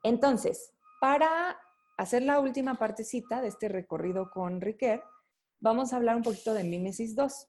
[0.03, 1.59] entonces, para
[1.97, 5.03] hacer la última partecita de este recorrido con Riquet,
[5.61, 7.49] vamos a hablar un poquito de Mimesis 2.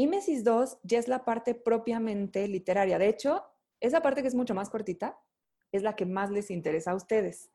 [0.00, 2.98] Mimesis 2 ya es la parte propiamente literaria.
[2.98, 3.44] De hecho,
[3.80, 5.18] esa parte que es mucho más cortita
[5.72, 7.50] es la que más les interesa a ustedes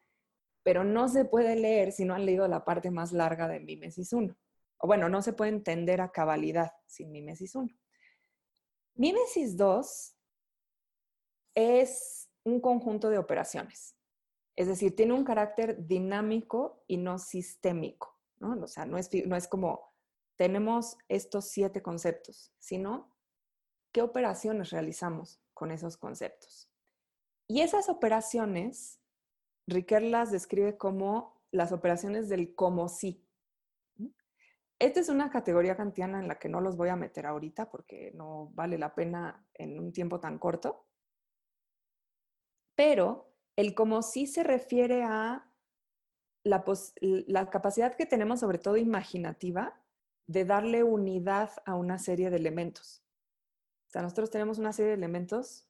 [0.66, 4.12] pero no se puede leer si no han leído la parte más larga de Mimesis
[4.12, 4.36] 1.
[4.80, 7.70] O bueno, no se puede entender a cabalidad sin Mimesis 1.
[8.96, 10.16] Mimesis 2
[11.54, 13.96] es un conjunto de operaciones.
[14.56, 18.18] Es decir, tiene un carácter dinámico y no sistémico.
[18.39, 18.60] ¿no?
[18.60, 19.93] O sea, no es, no es como
[20.36, 23.15] tenemos estos siete conceptos, sino
[23.91, 26.69] qué operaciones realizamos con esos conceptos.
[27.47, 28.99] Y esas operaciones
[29.67, 33.25] Riquet las describe como las operaciones del como sí.
[34.77, 38.11] Esta es una categoría kantiana en la que no los voy a meter ahorita porque
[38.13, 40.86] no vale la pena en un tiempo tan corto.
[42.75, 45.49] Pero el como sí se refiere a
[46.43, 46.63] la,
[47.01, 49.81] la capacidad que tenemos, sobre todo imaginativa,
[50.28, 53.03] de darle unidad a una serie de elementos.
[53.88, 55.67] O sea, nosotros tenemos una serie de elementos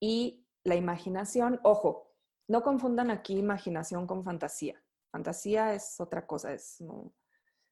[0.00, 2.14] y la imaginación, ojo,
[2.48, 4.82] no confundan aquí imaginación con fantasía.
[5.10, 6.82] Fantasía es otra cosa, es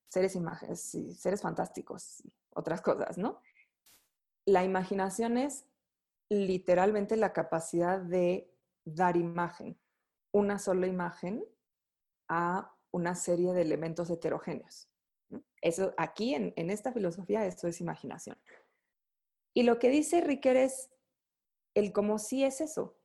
[0.08, 2.22] seres, imágenes, seres fantásticos,
[2.54, 3.40] otras cosas, ¿no?
[4.46, 5.66] La imaginación es
[6.28, 8.50] literalmente la capacidad de
[8.84, 9.78] dar imagen,
[10.32, 11.44] una sola imagen
[12.28, 14.91] a una serie de elementos heterogéneos.
[15.60, 18.38] Eso aquí en, en esta filosofía esto es imaginación.
[19.54, 20.90] Y lo que dice Riquet es
[21.74, 22.98] el como si es eso,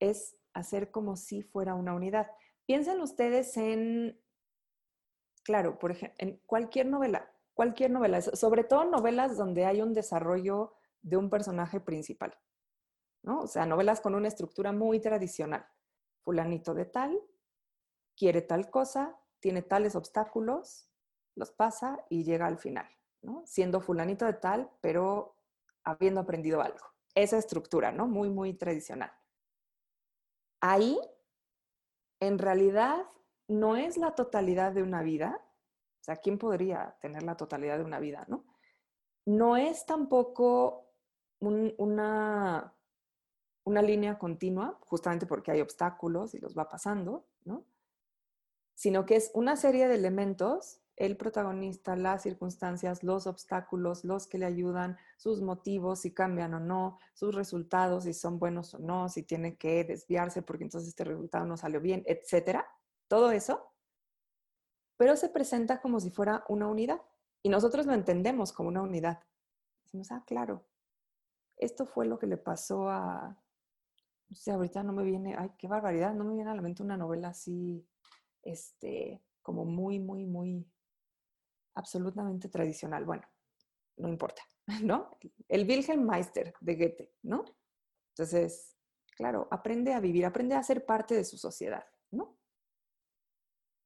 [0.00, 2.30] es hacer como si fuera una unidad.
[2.66, 4.22] Piensen ustedes en
[5.44, 10.74] claro, por ejemplo, en cualquier novela, cualquier novela, sobre todo novelas donde hay un desarrollo
[11.02, 12.38] de un personaje principal,
[13.22, 13.40] ¿no?
[13.40, 15.66] O sea, novelas con una estructura muy tradicional.
[16.22, 17.20] Fulanito de tal,
[18.16, 20.88] quiere tal cosa, tiene tales obstáculos,
[21.34, 22.88] los pasa y llega al final.
[23.44, 25.36] Siendo fulanito de tal, pero
[25.84, 26.84] habiendo aprendido algo.
[27.14, 28.06] Esa estructura, ¿no?
[28.06, 29.12] Muy, muy tradicional.
[30.60, 30.98] Ahí,
[32.20, 33.04] en realidad,
[33.48, 35.40] no es la totalidad de una vida.
[36.00, 38.44] O sea, ¿quién podría tener la totalidad de una vida, no?
[39.24, 40.88] No es tampoco
[41.38, 42.74] una,
[43.64, 47.64] una línea continua, justamente porque hay obstáculos y los va pasando, ¿no?
[48.74, 54.38] Sino que es una serie de elementos, el protagonista, las circunstancias, los obstáculos, los que
[54.38, 59.08] le ayudan, sus motivos, si cambian o no, sus resultados, si son buenos o no,
[59.08, 62.66] si tiene que desviarse porque entonces este resultado no salió bien, etcétera.
[63.08, 63.72] Todo eso,
[64.96, 67.00] pero se presenta como si fuera una unidad.
[67.42, 69.20] Y nosotros lo entendemos como una unidad.
[69.84, 70.64] Decimos, ah, claro,
[71.56, 73.36] esto fue lo que le pasó a,
[74.28, 76.82] no sé, ahorita no me viene, ay, qué barbaridad, no me viene a la mente
[76.82, 77.86] una novela así,
[78.42, 80.66] este, como muy, muy, muy,
[81.74, 83.04] absolutamente tradicional.
[83.04, 83.22] Bueno,
[83.96, 84.42] no importa,
[84.82, 85.18] ¿no?
[85.48, 87.44] El Wilhelm Meister de Goethe, ¿no?
[88.10, 88.76] Entonces,
[89.16, 92.36] claro, aprende a vivir, aprende a ser parte de su sociedad, ¿no?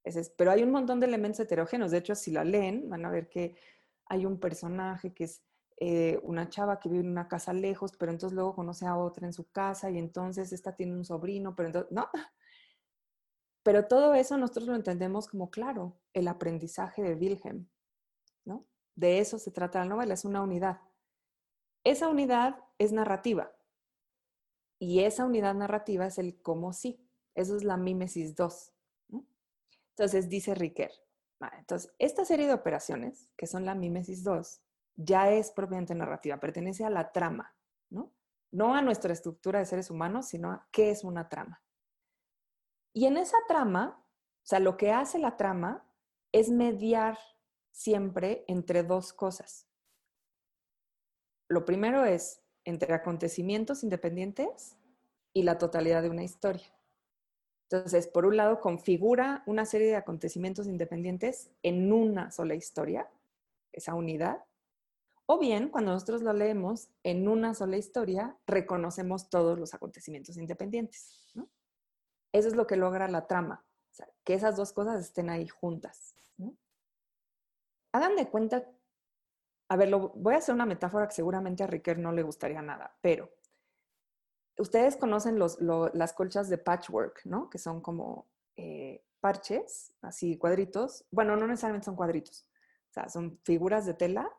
[0.05, 1.91] Es, pero hay un montón de elementos heterogéneos.
[1.91, 3.57] De hecho, si la leen, van a ver que
[4.07, 5.43] hay un personaje que es
[5.79, 9.27] eh, una chava que vive en una casa lejos, pero entonces luego conoce a otra
[9.27, 12.09] en su casa y entonces esta tiene un sobrino, pero entonces, no.
[13.63, 17.69] Pero todo eso nosotros lo entendemos como, claro, el aprendizaje de Wilhelm.
[18.97, 20.81] De eso se trata la novela, es una unidad.
[21.85, 23.53] Esa unidad es narrativa
[24.79, 27.07] y esa unidad narrativa es el cómo sí.
[27.35, 28.73] Eso es la mímesis 2.
[29.91, 30.91] Entonces dice Riquer,
[31.59, 34.61] entonces esta serie de operaciones, que son la mímesis 2,
[34.97, 37.55] ya es propiamente narrativa, pertenece a la trama,
[37.91, 38.13] ¿no?
[38.51, 41.63] No a nuestra estructura de seres humanos, sino a qué es una trama.
[42.93, 45.87] Y en esa trama, o sea, lo que hace la trama
[46.33, 47.19] es mediar
[47.77, 49.67] siempre entre dos cosas.
[51.47, 54.79] Lo primero es entre acontecimientos independientes
[55.35, 56.67] y la totalidad de una historia.
[57.69, 63.11] Entonces, por un lado, configura una serie de acontecimientos independientes en una sola historia,
[63.73, 64.43] esa unidad,
[65.27, 71.31] o bien, cuando nosotros lo leemos en una sola historia, reconocemos todos los acontecimientos independientes.
[72.33, 73.67] Eso es lo que logra la trama,
[74.25, 76.15] que esas dos cosas estén ahí juntas.
[77.97, 78.63] Hagan de cuenta,
[79.71, 82.61] a ver, lo, voy a hacer una metáfora que seguramente a Riquer no le gustaría
[82.61, 83.33] nada, pero
[84.59, 87.49] ustedes conocen las colchas de patchwork, ¿no?
[87.49, 91.07] Que son como eh, parches, así cuadritos.
[91.11, 92.47] Bueno, no necesariamente son cuadritos,
[92.91, 94.31] o sea, son figuras de tela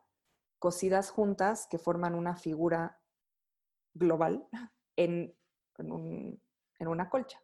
[0.60, 3.00] cosidas juntas que forman una figura
[3.92, 4.46] global
[4.96, 5.34] en,
[6.78, 7.42] una colcha.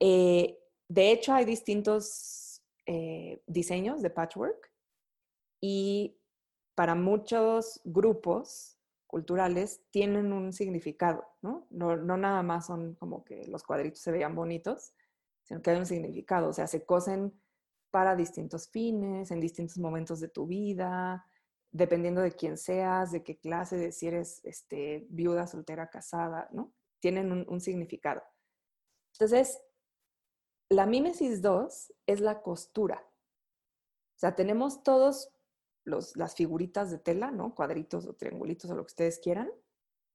[0.00, 0.58] Eh,
[0.88, 4.72] de hecho, hay distintos eh, diseños de patchwork
[5.60, 6.16] y
[6.74, 11.66] para muchos grupos culturales tienen un significado, ¿no?
[11.70, 11.96] ¿no?
[11.96, 14.92] No, nada más son como que los cuadritos se vean bonitos,
[15.44, 17.32] sino que hay un significado, o sea, se cosen
[17.90, 21.26] para distintos fines, en distintos momentos de tu vida,
[21.70, 26.72] dependiendo de quién seas, de qué clase, de si eres este, viuda, soltera, casada, ¿no?
[27.00, 28.22] Tienen un, significado.
[29.12, 29.60] Entonces,
[30.68, 33.06] la mímesis 2 es la costura.
[34.16, 35.32] O sea, tenemos todos
[35.88, 37.54] las figuritas de tela, ¿no?
[37.54, 39.50] Cuadritos o triangulitos o lo que ustedes quieran,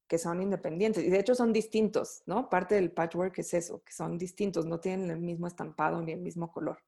[0.07, 1.03] que son independientes.
[1.03, 2.49] Y de hecho son distintos, ¿no?
[2.49, 6.21] Parte del patchwork es eso, que son distintos, no tienen el mismo estampado ni el
[6.21, 6.79] mismo color.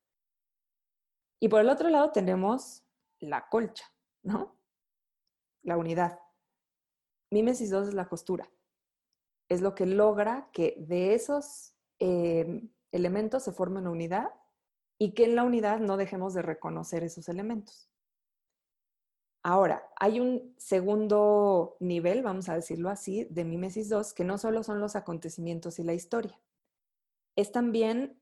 [1.39, 2.83] Y por el otro lado tenemos
[3.19, 3.85] la colcha.
[4.25, 4.57] ¿no?
[5.61, 6.19] La unidad.
[7.31, 8.49] Mímesis 2 es la costura.
[9.47, 14.33] Es lo que logra que de esos em, elementos se forme una unidad
[14.97, 17.89] y que en la unidad no dejemos de reconocer esos elementos.
[19.47, 24.63] Ahora, hay un segundo nivel, vamos a decirlo así, de Mímesis 2, que no solo
[24.63, 26.41] son los acontecimientos y la historia,
[27.35, 28.17] es también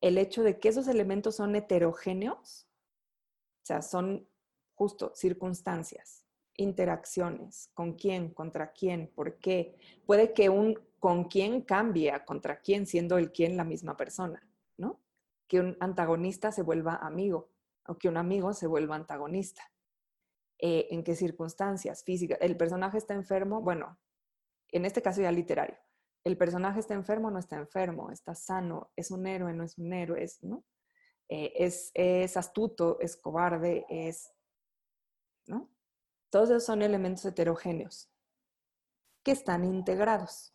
[0.00, 2.68] el hecho de que esos elementos son heterogéneos,
[3.64, 4.28] o sea, son
[4.76, 6.24] justo circunstancias,
[6.54, 9.76] interacciones, con quién, contra quién, por qué.
[10.06, 14.46] Puede que un con quién cambie contra quién, siendo el quién la misma persona,
[14.76, 15.00] ¿no?
[15.48, 17.50] Que un antagonista se vuelva amigo
[17.88, 19.72] o que un amigo se vuelva antagonista.
[20.58, 22.38] Eh, ¿En qué circunstancias físicas?
[22.40, 23.98] El personaje está enfermo, bueno,
[24.68, 25.76] en este caso ya literario.
[26.24, 29.92] El personaje está enfermo, no está enfermo, está sano, es un héroe, no es un
[29.92, 30.64] héroe, ¿no?
[31.28, 34.32] eh, es, es astuto, es cobarde, es,
[35.46, 35.68] ¿no?
[36.30, 38.10] Todos esos son elementos heterogéneos
[39.22, 40.54] que están integrados.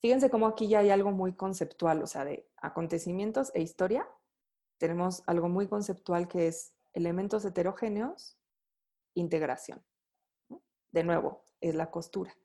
[0.00, 4.08] Fíjense cómo aquí ya hay algo muy conceptual, o sea, de acontecimientos e historia.
[4.78, 8.38] Tenemos algo muy conceptual que es elementos heterogéneos,
[9.16, 9.84] integración.
[10.92, 12.36] De nuevo, es la costura.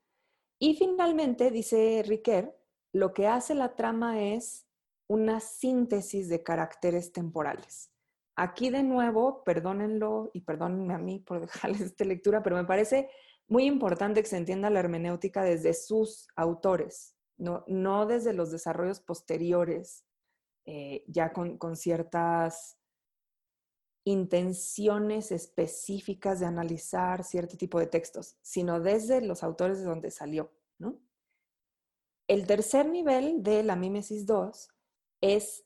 [0.58, 2.54] Y finalmente, dice Riquet,
[2.92, 4.66] lo que hace la trama es
[5.08, 7.90] una síntesis de caracteres temporales.
[8.36, 13.10] Aquí de nuevo, perdónenlo y perdónenme a mí por dejarles esta lectura, pero me parece
[13.48, 19.00] muy importante que se entienda la hermenéutica desde sus autores, no, no desde los desarrollos
[19.00, 20.04] posteriores,
[20.64, 22.78] eh, ya con, con ciertas
[24.04, 30.50] intenciones específicas de analizar cierto tipo de textos, sino desde los autores de donde salió.
[32.28, 34.68] El tercer nivel de la mímesis 2
[35.20, 35.64] es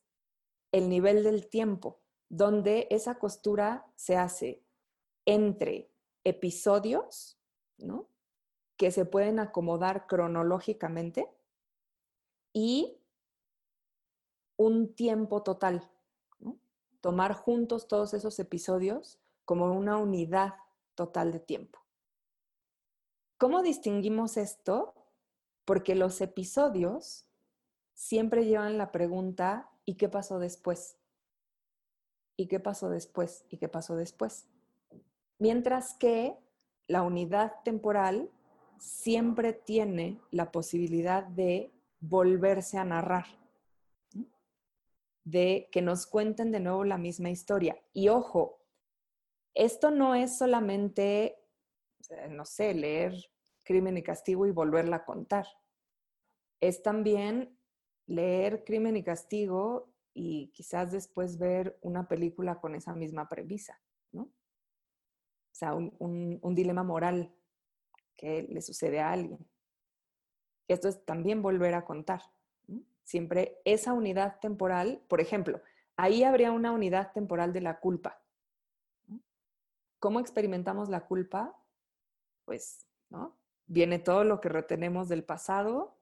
[0.73, 4.65] el nivel del tiempo, donde esa costura se hace
[5.27, 5.91] entre
[6.25, 7.39] episodios,
[8.77, 11.31] que se pueden acomodar cronológicamente
[12.53, 13.01] y
[14.57, 15.89] un tiempo total,
[17.07, 20.55] tomar juntos todos esos episodios como una unidad
[20.97, 21.79] total de tiempo.
[23.39, 24.93] ¿Cómo distinguimos esto?
[25.65, 27.25] Porque los episodios
[27.95, 30.99] siempre llevan la pregunta, ¿y qué pasó después?
[32.37, 33.45] ¿Y qué pasó después?
[33.51, 34.49] ¿Y qué pasó después?
[35.39, 36.37] Mientras que
[36.89, 38.29] la unidad temporal
[38.81, 43.27] siempre tiene la posibilidad de volverse a narrar
[45.27, 47.77] de que nos cuenten de nuevo la misma historia.
[47.93, 48.63] Y ojo,
[49.55, 51.37] esto no es solamente,
[52.31, 53.13] no sé, leer
[53.65, 55.47] Crimen y Castigo y volverla a contar.
[56.61, 57.59] Es también
[58.07, 63.83] leer Crimen y Castigo y quizás después ver una película con esa misma premisa,
[64.13, 64.23] ¿no?
[64.23, 67.35] O sea, un, un dilema moral
[68.17, 69.45] que le sucede a alguien.
[70.69, 72.23] Esto es también volver a contar
[73.07, 75.63] siempre esa unidad temporal, por ejemplo,
[75.97, 78.21] ahí habría una unidad temporal de la culpa.
[80.01, 81.57] ¿Cómo experimentamos la culpa?
[82.45, 83.39] Pues, ¿no?
[83.67, 85.97] Viene todo lo que retenemos del pasado,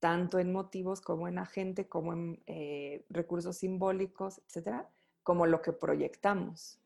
[0.00, 4.88] tanto en motivos como en agente, como en eh, recursos simbólicos, etcétera,
[5.22, 6.80] como lo que proyectamos.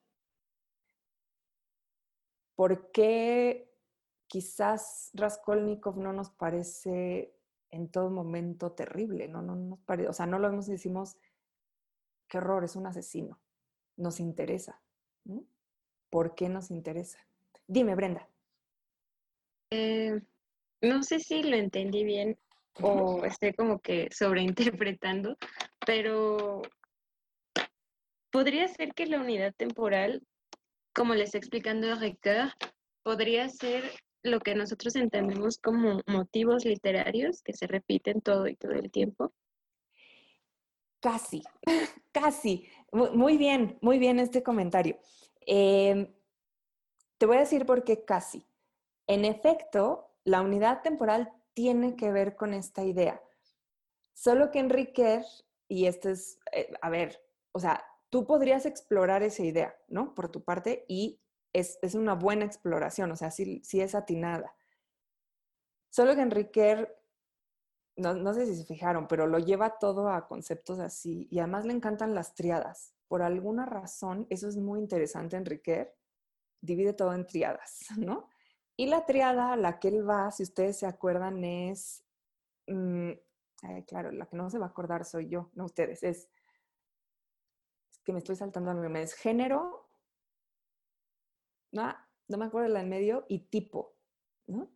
[2.56, 3.72] ¿Por qué
[4.26, 7.39] quizás Raskolnikov no nos parece
[7.70, 9.42] en todo momento terrible, ¿no?
[9.42, 9.78] no nos
[10.08, 11.16] o sea, no lo vemos y decimos,
[12.28, 13.38] qué horror, es un asesino.
[13.96, 14.80] Nos interesa.
[16.08, 17.18] ¿Por qué nos interesa?
[17.66, 18.28] Dime, Brenda.
[19.70, 20.20] Eh,
[20.80, 22.38] no sé si lo entendí bien
[22.80, 25.36] o estoy como que sobreinterpretando,
[25.86, 26.62] pero
[28.30, 30.22] podría ser que la unidad temporal,
[30.94, 32.52] como les estoy explicando Ricoeur,
[33.02, 33.84] podría ser
[34.22, 39.32] lo que nosotros entendemos como motivos literarios que se repiten todo y todo el tiempo?
[41.00, 41.42] Casi,
[42.12, 42.68] casi.
[42.92, 44.98] Muy bien, muy bien este comentario.
[45.40, 46.12] Em,
[47.18, 48.46] te voy a decir por qué casi.
[49.06, 53.22] En efecto, la unidad temporal tiene que ver con esta idea.
[54.12, 55.22] Solo que Enrique,
[55.68, 57.22] y esto es, eh, a ver,
[57.52, 60.14] o sea, tú podrías explorar esa idea, ¿no?
[60.14, 61.19] Por tu parte y
[61.52, 64.54] es, una buena exploración, o sea, sí, es atinada.
[65.90, 66.88] Solo que Enrique,
[67.96, 71.66] no, no, sé si se fijaron, pero lo lleva todo a conceptos así y además
[71.66, 72.94] le encantan las triadas.
[73.08, 75.92] Por alguna razón, eso es muy interesante, Enrique,
[76.60, 78.28] divide todo en triadas, ¿no?
[78.76, 82.04] Y la triada a la que él va, si ustedes se acuerdan, es,
[82.66, 83.10] mm,
[83.86, 86.28] claro, la que no se va a acordar soy yo, no ustedes, es,
[87.90, 89.79] es que me estoy saltando a mi es género,
[91.72, 91.94] no,
[92.28, 93.96] no me acuerdo la en medio, y tipo,
[94.46, 94.70] ¿no?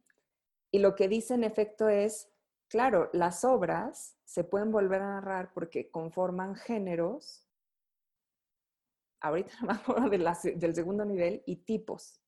[0.70, 2.32] Y lo que dice en efecto es,
[2.68, 7.48] claro, las obras se pueden volver a narrar porque conforman géneros,
[9.20, 12.20] ahorita no me acuerdo del segundo nivel, y tipos.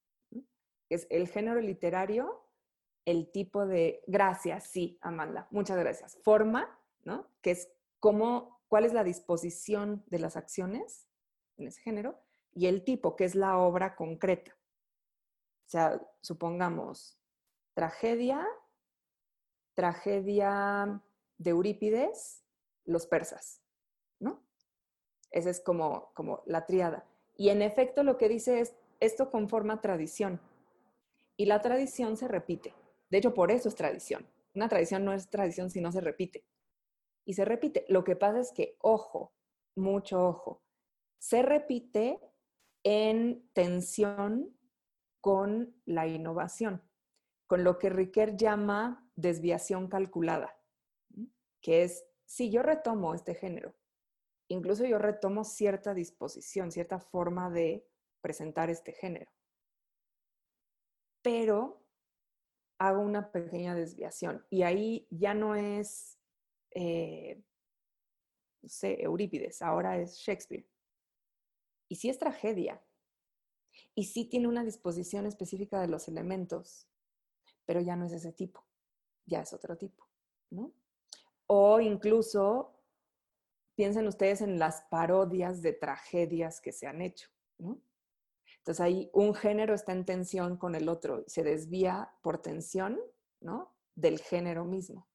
[0.88, 2.46] Es el género literario,
[3.04, 6.18] el tipo de, gracias, sí, Amanda, muchas gracias.
[6.22, 7.28] Forma, ¿no?
[7.42, 7.68] Que es
[7.98, 11.08] cómo, cuál es la disposición de las acciones
[11.56, 12.20] en ese género,
[12.56, 14.56] y el tipo, que es la obra concreta.
[15.66, 17.18] O sea, supongamos,
[17.74, 18.46] tragedia,
[19.74, 21.02] tragedia
[21.36, 22.42] de Eurípides,
[22.86, 23.60] los persas,
[24.18, 24.42] ¿no?
[25.30, 27.04] Esa es como, como la triada.
[27.36, 30.40] Y en efecto lo que dice es, esto conforma tradición.
[31.36, 32.72] Y la tradición se repite.
[33.10, 34.26] De hecho, por eso es tradición.
[34.54, 36.46] Una tradición no es tradición si no se repite.
[37.26, 37.84] Y se repite.
[37.90, 39.34] Lo que pasa es que, ojo,
[39.74, 40.62] mucho ojo,
[41.18, 42.18] se repite
[42.88, 44.56] en tensión
[45.20, 46.88] con la innovación,
[47.48, 50.56] con lo que Riquet llama desviación calculada,
[51.60, 53.74] que es, si yo retomo este género,
[54.46, 57.84] incluso yo retomo cierta disposición, cierta forma de
[58.20, 59.32] presentar este género,
[61.22, 61.84] pero
[62.78, 66.20] hago una pequeña desviación y ahí ya no es,
[66.70, 67.42] eh,
[68.62, 70.68] no sé, Eurípides, ahora es Shakespeare.
[71.88, 72.82] Y sí es tragedia,
[73.94, 76.88] y sí tiene una disposición específica de los elementos,
[77.64, 78.64] pero ya no es ese tipo,
[79.24, 80.06] ya es otro tipo,
[80.50, 80.72] ¿no?
[81.46, 82.74] O incluso
[83.74, 87.80] piensen ustedes en las parodias de tragedias que se han hecho, ¿no?
[88.58, 93.00] Entonces ahí un género está en tensión con el otro, se desvía por tensión,
[93.40, 93.74] ¿no?
[93.94, 95.06] Del género mismo.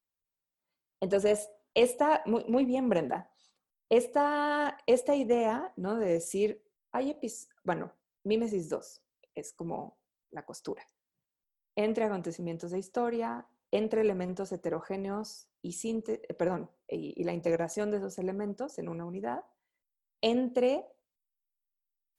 [1.02, 3.32] Entonces, esta, muy, muy bien, Brenda,
[3.92, 5.98] esta, esta idea, ¿no?
[5.98, 7.18] De decir, hay
[7.64, 7.92] bueno,
[8.24, 9.02] mímesis 2
[9.36, 9.98] es como
[10.32, 10.88] la costura.
[11.76, 15.76] Entre acontecimientos de historia, entre elementos heterogéneos y,
[16.38, 19.46] perdón, y la integración de esos elementos en una unidad,
[20.22, 20.88] entre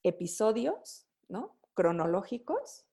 [0.02, 1.56] episodios ¿no?
[1.74, 2.86] Cronológicos.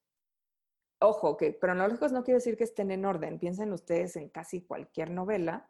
[0.99, 3.38] Ojo, que cronológicos no quiere decir que estén en orden.
[3.38, 5.69] Piensen ustedes en casi cualquier novela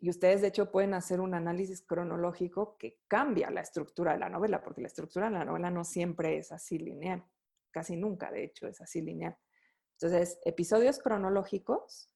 [0.00, 4.30] y ustedes de hecho pueden hacer un análisis cronológico que cambia la estructura de la
[4.30, 7.22] novela, porque la estructura de la novela no siempre es así lineal.
[7.70, 9.36] Casi nunca, de hecho, es así lineal.
[10.00, 12.10] Entonces, episodios cronológicos,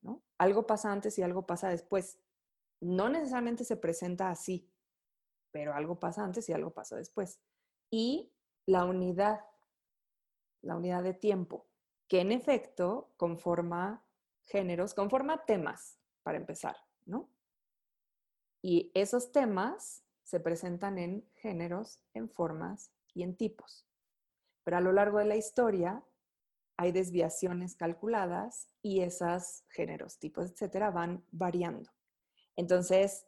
[0.00, 0.22] ¿no?
[0.38, 2.20] Algo pasa antes y algo pasa después.
[2.80, 4.72] No necesariamente se presenta así,
[5.50, 7.40] pero algo pasa antes y algo pasa después.
[7.90, 8.32] Y
[8.64, 9.40] la unidad,
[10.62, 11.66] la unidad de tiempo,
[12.06, 14.06] que en efecto conforma
[14.44, 16.76] géneros, conforma temas, para empezar,
[18.60, 23.86] Y esos temas se presentan en géneros, en formas y en tipos.
[24.64, 26.04] Pero a lo largo de la historia
[26.76, 31.90] hay desviaciones calculadas y esos géneros, tipos, etcétera, van variando.
[32.56, 33.26] Entonces,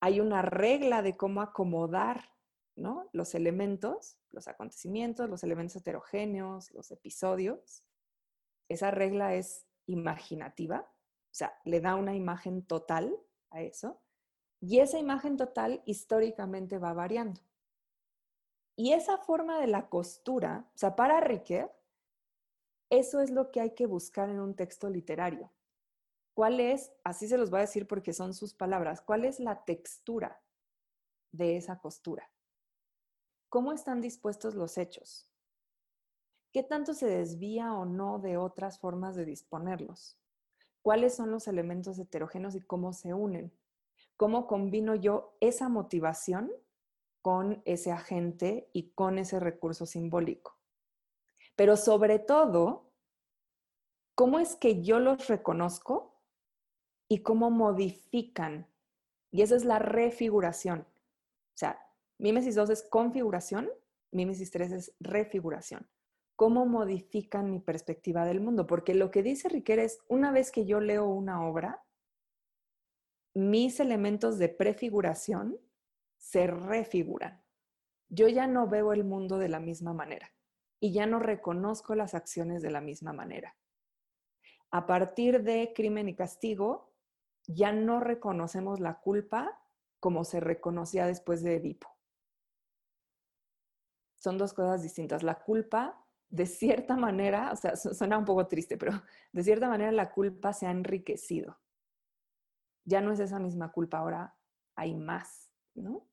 [0.00, 2.32] hay una regla de cómo acomodar
[2.76, 3.08] ¿no?
[3.12, 7.84] Los elementos, los acontecimientos, los elementos heterogéneos, los episodios.
[8.68, 10.90] Esa regla es imaginativa,
[11.32, 13.18] o sea, le da una imagen total
[13.50, 14.02] a eso.
[14.60, 17.40] Y esa imagen total históricamente va variando.
[18.76, 21.70] Y esa forma de la costura, o sea, para Riquet,
[22.90, 25.50] eso es lo que hay que buscar en un texto literario.
[26.34, 29.64] ¿Cuál es, así se los voy a decir porque son sus palabras, cuál es la
[29.64, 30.42] textura
[31.32, 32.30] de esa costura?
[33.48, 35.26] ¿Cómo están dispuestos los hechos?
[36.52, 40.18] ¿Qué tanto se desvía o no de otras formas de disponerlos?
[40.82, 43.52] ¿Cuáles son los elementos heterogéneos y cómo se unen?
[44.16, 46.52] ¿Cómo combino yo esa motivación
[47.22, 50.58] con ese agente y con ese recurso simbólico?
[51.54, 52.90] Pero sobre todo,
[54.16, 56.20] ¿cómo es que yo los reconozco
[57.08, 58.66] y cómo modifican?
[59.30, 60.80] Y esa es la refiguración.
[60.80, 61.78] O sea,
[62.18, 63.70] Mímesis 2 es configuración,
[64.10, 65.88] Mímesis 3 es refiguración.
[66.36, 68.66] ¿Cómo modifican mi perspectiva del mundo?
[68.66, 71.84] Porque lo que dice Riquet es, una vez que yo leo una obra,
[73.34, 75.58] mis elementos de prefiguración
[76.18, 77.42] se refiguran.
[78.08, 80.32] Yo ya no veo el mundo de la misma manera
[80.80, 83.56] y ya no reconozco las acciones de la misma manera.
[84.70, 86.92] A partir de crimen y castigo,
[87.46, 89.58] ya no reconocemos la culpa
[90.00, 91.92] como se reconocía después de Edipo
[94.22, 95.24] son dos cosas distintas.
[95.24, 96.01] La culpa,
[96.32, 99.02] de cierta manera, o sea, suena un poco triste, pero
[99.32, 101.58] de cierta manera la culpa se ha enriquecido.
[102.84, 104.34] Ya no es esa misma culpa, ahora
[104.74, 106.08] hay más, ¿no?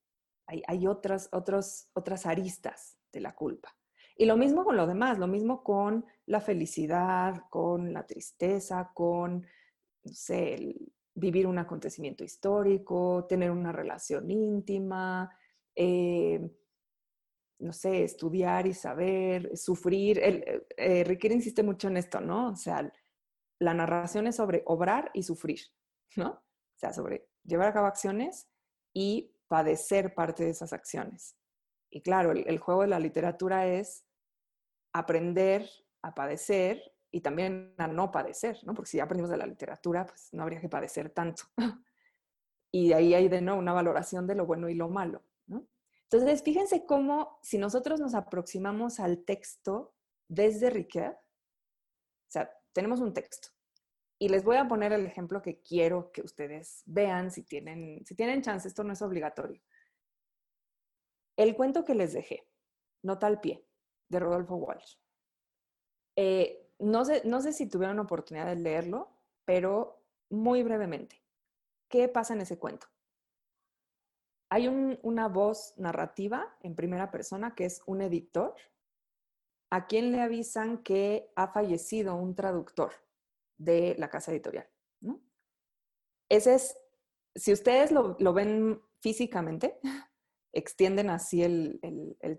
[0.46, 3.70] Hay, otras, otros, otras aristas de la culpa.
[4.18, 9.44] Y lo mismo con lo demás, lo mismo con la felicidad, con la tristeza, con,
[10.04, 10.76] no sé,
[11.14, 15.32] vivir un acontecimiento histórico, tener una relación íntima,
[15.76, 16.52] eh,
[17.60, 20.20] no sé, estudiar y saber, sufrir.
[20.20, 20.44] El,
[20.78, 22.50] eh, eh, insiste mucho en esto, ¿no?
[22.50, 22.92] O sea,
[23.60, 25.60] la narración es sobre obrar y sufrir,
[26.16, 26.30] ¿no?
[26.30, 28.50] O sea, sobre llevar a cabo acciones
[28.94, 31.36] y padecer parte de esas acciones.
[31.92, 34.06] Y claro, el, juego de la literatura es
[34.94, 35.68] aprender
[36.04, 38.74] a padecer y también a no padecer, ¿no?
[38.74, 41.44] Porque si ya aprendimos de la literatura, pues no habría que padecer tanto.
[42.72, 45.24] y ahí hay de nuevo una valoración de lo bueno y lo malo.
[46.12, 49.94] Entonces, fíjense cómo si nosotros nos aproximamos al texto
[50.28, 53.50] desde Riquet, o sea, tenemos un texto.
[54.18, 58.16] Y les voy a poner el ejemplo que quiero que ustedes vean si tienen, si
[58.16, 59.62] tienen chance, esto no es obligatorio.
[61.38, 62.50] El cuento que les dejé,
[63.02, 63.66] Nota al pie,
[64.10, 64.96] de Rodolfo Walsh.
[66.16, 69.16] Eh, no, sé, no sé si tuvieron oportunidad de leerlo,
[69.46, 71.24] pero muy brevemente.
[71.88, 72.88] ¿Qué pasa en ese cuento?
[74.50, 78.56] Hay una voz narrativa en primera persona que es un editor
[79.70, 82.92] a quien le avisan que ha fallecido un traductor
[83.58, 84.68] de la casa editorial.
[86.30, 86.80] Ese es,
[87.36, 89.80] si ustedes lo, ven físicamente,
[90.54, 91.80] extienden así el,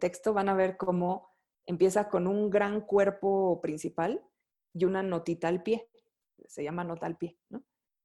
[0.00, 1.28] texto, van a ver cómo
[1.66, 4.24] empieza con un gran cuerpo principal
[4.72, 5.88] y una notita al pie.
[6.46, 7.38] Se llama nota al pie.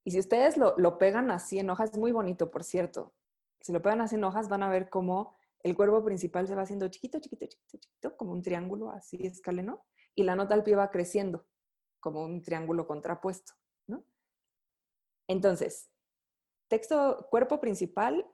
[0.04, 3.12] Y si ustedes lo, lo pegan así en hojas, es muy bonito, por cierto.
[3.66, 6.62] Si lo pegan así en hojas, van a ver cómo el cuerpo principal se va
[6.62, 9.84] haciendo chiquito, chiquito, chiquito, chiquito, como un triángulo así escaleno,
[10.14, 11.48] y la nota al pie va creciendo,
[11.98, 13.54] como un triángulo contrapuesto,
[13.88, 14.04] ¿no?
[15.26, 15.90] Entonces,
[16.68, 18.24] texto, cuerpo principal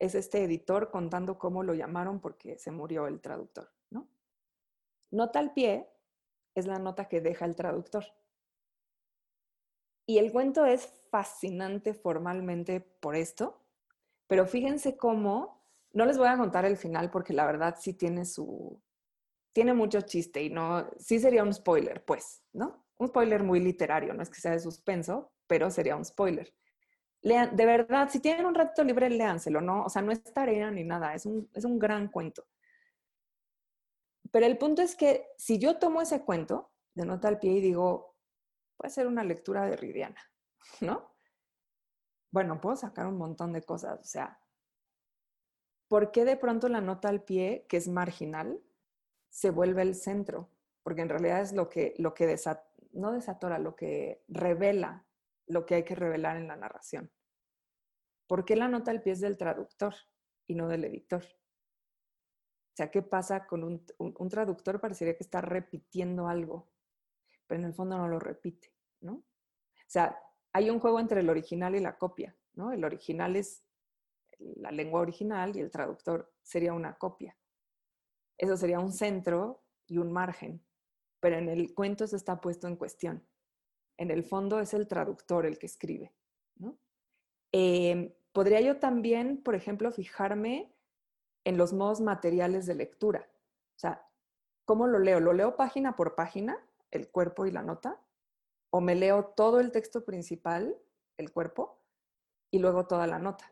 [0.00, 4.08] es este editor contando cómo lo llamaron porque se murió el traductor, ¿no?
[5.12, 5.88] Nota al pie
[6.56, 8.06] es la nota que deja el traductor.
[10.04, 13.59] Y el cuento es fascinante formalmente por esto,
[14.30, 15.60] pero fíjense cómo
[15.92, 18.80] no les voy a contar el final porque la verdad sí tiene su,
[19.52, 22.86] tiene mucho chiste y no, sí sería un spoiler, pues, ¿no?
[22.98, 26.54] Un spoiler muy literario, no es que sea de suspenso, pero sería un spoiler.
[27.22, 29.82] Lean, de verdad, si tienen un ratito libre, léanselo, ¿no?
[29.82, 32.46] O sea, no es tarea ni nada, es un, es un gran cuento.
[34.30, 37.60] Pero el punto es que si yo tomo ese cuento de nota al pie y
[37.60, 38.14] digo,
[38.76, 40.20] puede ser una lectura de Ridiana,
[40.82, 41.09] ¿no?
[42.30, 44.40] Bueno, puedo sacar un montón de cosas, o sea,
[45.88, 48.62] ¿por qué de pronto la nota al pie, que es marginal,
[49.28, 50.48] se vuelve el centro?
[50.82, 52.36] Porque en realidad es lo que, lo que
[52.92, 55.06] no desatora, lo que revela
[55.50, 57.10] lo que hay que revelar en la narración.
[58.26, 59.94] ¿Por qué la nota al pie es del traductor
[60.46, 61.22] y no del editor?
[61.22, 64.80] O sea, ¿qué pasa con un, un, traductor?
[64.80, 66.70] Parecería que está repitiendo algo,
[67.46, 69.14] pero en el fondo no lo repite, ¿no?
[69.14, 70.18] O sea,
[70.52, 72.72] hay un juego entre el original y la copia, ¿no?
[72.72, 73.64] El original es
[74.38, 77.36] la lengua original y el traductor sería una copia.
[78.38, 80.64] Eso sería un centro y un margen,
[81.20, 83.26] pero en el cuento eso está puesto en cuestión.
[83.98, 86.14] En el fondo es el traductor el que escribe.
[87.52, 90.72] Em, podría yo también, por ejemplo, fijarme
[91.44, 93.28] en los modos materiales de lectura.
[93.76, 94.06] O sea,
[94.64, 95.20] ¿cómo lo leo?
[95.20, 96.56] ¿Lo leo página por página,
[96.90, 98.00] el cuerpo y la nota?
[98.70, 100.76] ¿O me leo todo el texto principal,
[101.16, 101.78] el cuerpo,
[102.50, 103.50] y luego toda la nota?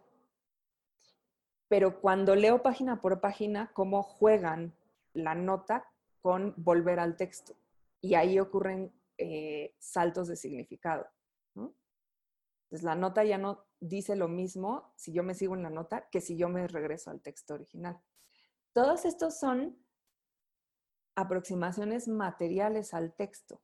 [1.69, 4.75] pero cuando leo página por página, cómo juegan
[5.13, 5.87] la nota
[6.23, 7.55] con volver al texto.
[8.01, 11.07] Y ahí ocurren eh, saltos de significado.
[11.55, 16.09] Entonces, la nota ya no dice lo mismo si yo me sigo en la nota
[16.11, 17.99] que si yo me regreso al texto original.
[18.75, 19.79] Todos estos son
[21.15, 23.61] aproximaciones materiales al texto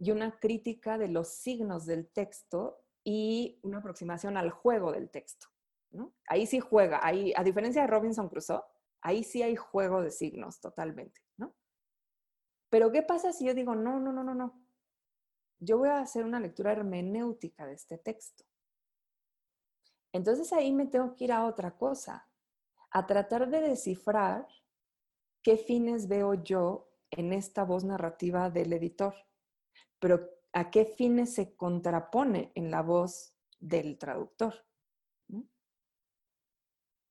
[0.00, 5.48] y una crítica de los signos del texto y una aproximación al juego del texto.
[6.26, 8.62] Ahí sí juega, ahí, a diferencia de Robinson Crusoe,
[9.02, 11.54] ahí sí hay juego de signos totalmente, ¿no?
[12.70, 14.64] Pero ¿qué pasa si yo digo, no, no, no, no, no?
[15.58, 18.44] Yo voy a hacer una lectura hermenéutica de este texto.
[20.12, 22.28] Entonces ahí me tengo que ir a otra cosa,
[22.90, 24.48] a tratar de descifrar
[25.42, 29.14] qué fines veo yo en esta voz narrativa del editor,
[30.00, 34.66] pero a qué fines se contrapone en la voz del traductor.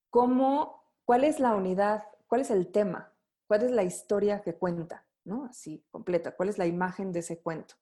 [0.10, 3.14] ¿Cómo, cuál es la unidad, cuál es el tema,
[3.48, 5.46] cuál es la historia que cuenta, ¿no?
[5.46, 7.76] Así, completa, cuál es la imagen de ese cuento.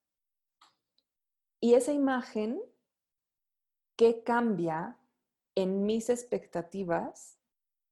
[1.61, 2.61] Y esa imagen,
[3.95, 4.99] ¿qué cambia
[5.55, 7.39] en mis expectativas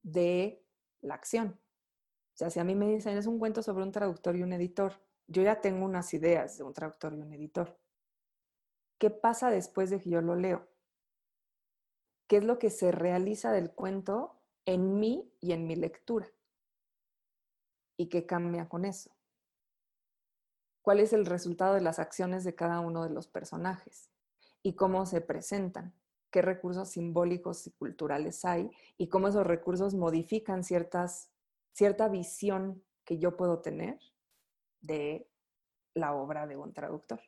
[0.04, 0.64] de
[1.02, 1.60] la acción?
[2.34, 4.52] O sea, si a mí me dicen, es un cuento sobre un traductor y un
[4.52, 4.94] editor,
[5.28, 7.78] yo ya tengo unas ideas de un traductor y un editor.
[8.98, 10.68] ¿Qué pasa después de que yo lo leo?
[12.28, 16.28] qué es lo que se realiza del cuento en mí y en mi lectura.
[17.98, 19.12] ¿Y qué cambia con eso?
[20.82, 24.10] ¿Cuál es el resultado de las acciones de cada uno de los personajes?
[24.62, 25.94] ¿Y cómo se presentan?
[26.32, 28.70] ¿Qué recursos simbólicos y culturales hay?
[28.98, 31.32] ¿Y cómo esos recursos modifican ciertas,
[31.74, 34.00] cierta visión que yo puedo tener
[34.86, 35.30] de
[35.94, 37.22] la obra de un traductor?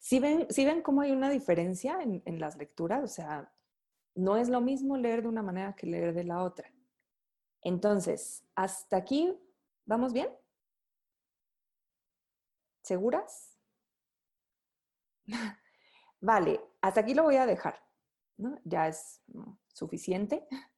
[0.00, 3.52] Si ven, si ven cómo hay una diferencia en, en, las lecturas, o sea,
[4.14, 6.70] no es lo mismo leer de una manera que leer de la otra.
[7.62, 9.34] Entonces, hasta aquí,
[9.86, 10.28] ¿vamos bien?
[12.82, 13.58] ¿Seguras?
[16.20, 17.82] vale, hasta aquí lo voy a dejar.
[18.36, 18.58] ¿no?
[18.64, 19.22] Ya es
[19.68, 20.46] suficiente.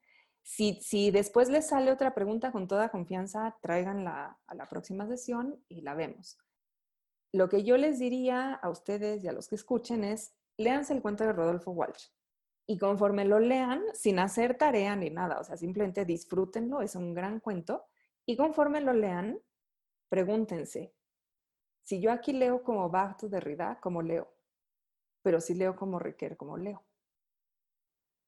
[0.48, 5.80] Si, después les sale otra pregunta con toda confianza, tráiganla a la próxima sesión y
[5.80, 6.38] la vemos.
[7.32, 11.02] Lo que yo les diría a ustedes y a los que escuchen es, léanse el
[11.02, 12.10] cuento de Rodolfo Walsh.
[12.64, 17.12] Y conforme lo lean, sin hacer tarea ni nada, o sea, simplemente disfrútenlo, es un
[17.12, 17.84] gran cuento.
[18.24, 19.40] Y conforme lo lean,
[20.08, 20.94] pregúntense,
[21.82, 24.32] si yo aquí leo como Barthes Derrida, ¿cómo leo?
[25.22, 26.85] Pero si leo como Riquer, ¿cómo leo?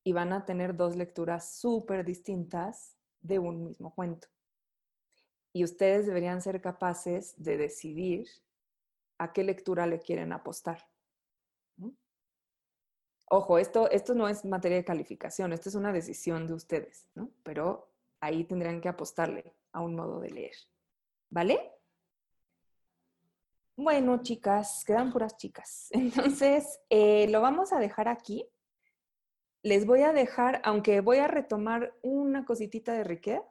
[0.09, 4.28] Y van a tener dos lecturas súper distintas de un mismo cuento.
[5.52, 8.26] Y ustedes deberían ser capaces de decidir
[9.18, 10.89] a qué lectura le quieren apostar.
[13.26, 17.30] Ojo, esto, esto no es materia de calificación, esto es una decisión de ustedes, ¿no?
[17.43, 20.56] Pero ahí tendrían que apostarle a un modo de leer.
[21.28, 21.70] ¿Vale?
[23.76, 25.89] Bueno, chicas, quedan puras chicas.
[25.90, 28.48] Entonces, eh, lo vamos a dejar aquí.
[29.62, 33.43] Les voy a dejar, aunque voy a retomar una cositita de Riquet,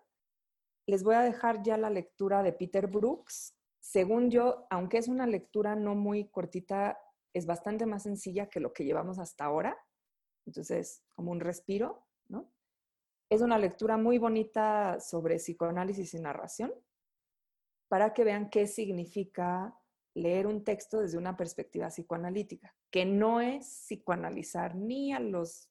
[0.85, 3.57] les voy a dejar ya la lectura de Peter Brooks.
[3.81, 6.97] Según yo, aunque es una lectura no muy cortita,
[7.34, 9.77] es bastante más sencilla que lo que llevamos hasta ahora.
[10.45, 12.49] Entonces, como un respiro, ¿no?
[13.29, 16.73] Es una lectura muy bonita sobre psicoanálisis y narración
[17.89, 19.77] para que vean qué significa
[20.13, 25.69] leer un texto desde una perspectiva psicoanalítica, que no es psicoanalizar ni a los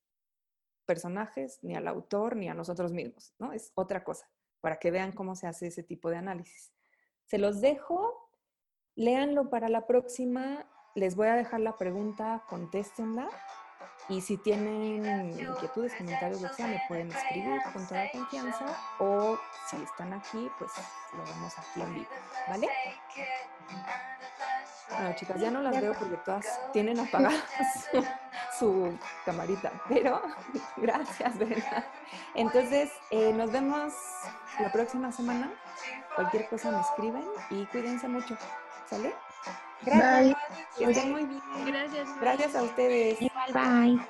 [0.86, 3.52] personajes, ni al autor, ni a nosotros mismos, ¿no?
[3.52, 4.30] Es otra cosa,
[4.60, 6.72] para que vean cómo se hace ese tipo de análisis.
[7.26, 8.30] Se los dejo,
[8.94, 13.28] léanlo para la próxima les voy a dejar la pregunta, contéstenla.
[14.08, 18.64] Y si tienen inquietudes, comentarios, lo que sea, me pueden escribir con toda confianza.
[18.98, 19.38] O
[19.68, 20.70] si están aquí, pues
[21.12, 22.06] lo vemos aquí en vivo.
[22.48, 22.68] ¿Vale?
[24.88, 27.34] Bueno, chicas, ya no las veo porque todas tienen apagada
[28.58, 30.20] su, camarita, pero
[30.76, 31.84] gracias, ¿verdad?
[32.34, 33.92] Entonces, eh, nos vemos
[34.60, 35.50] la próxima semana.
[36.14, 38.36] Cualquier cosa me escriben y cuídense mucho.
[38.88, 39.14] ¿Sale?
[39.82, 40.36] Gracias.
[40.76, 41.42] Que estén muy bien.
[41.66, 42.08] Gracias.
[42.20, 43.18] Gracias a ustedes.
[43.52, 44.00] Bye.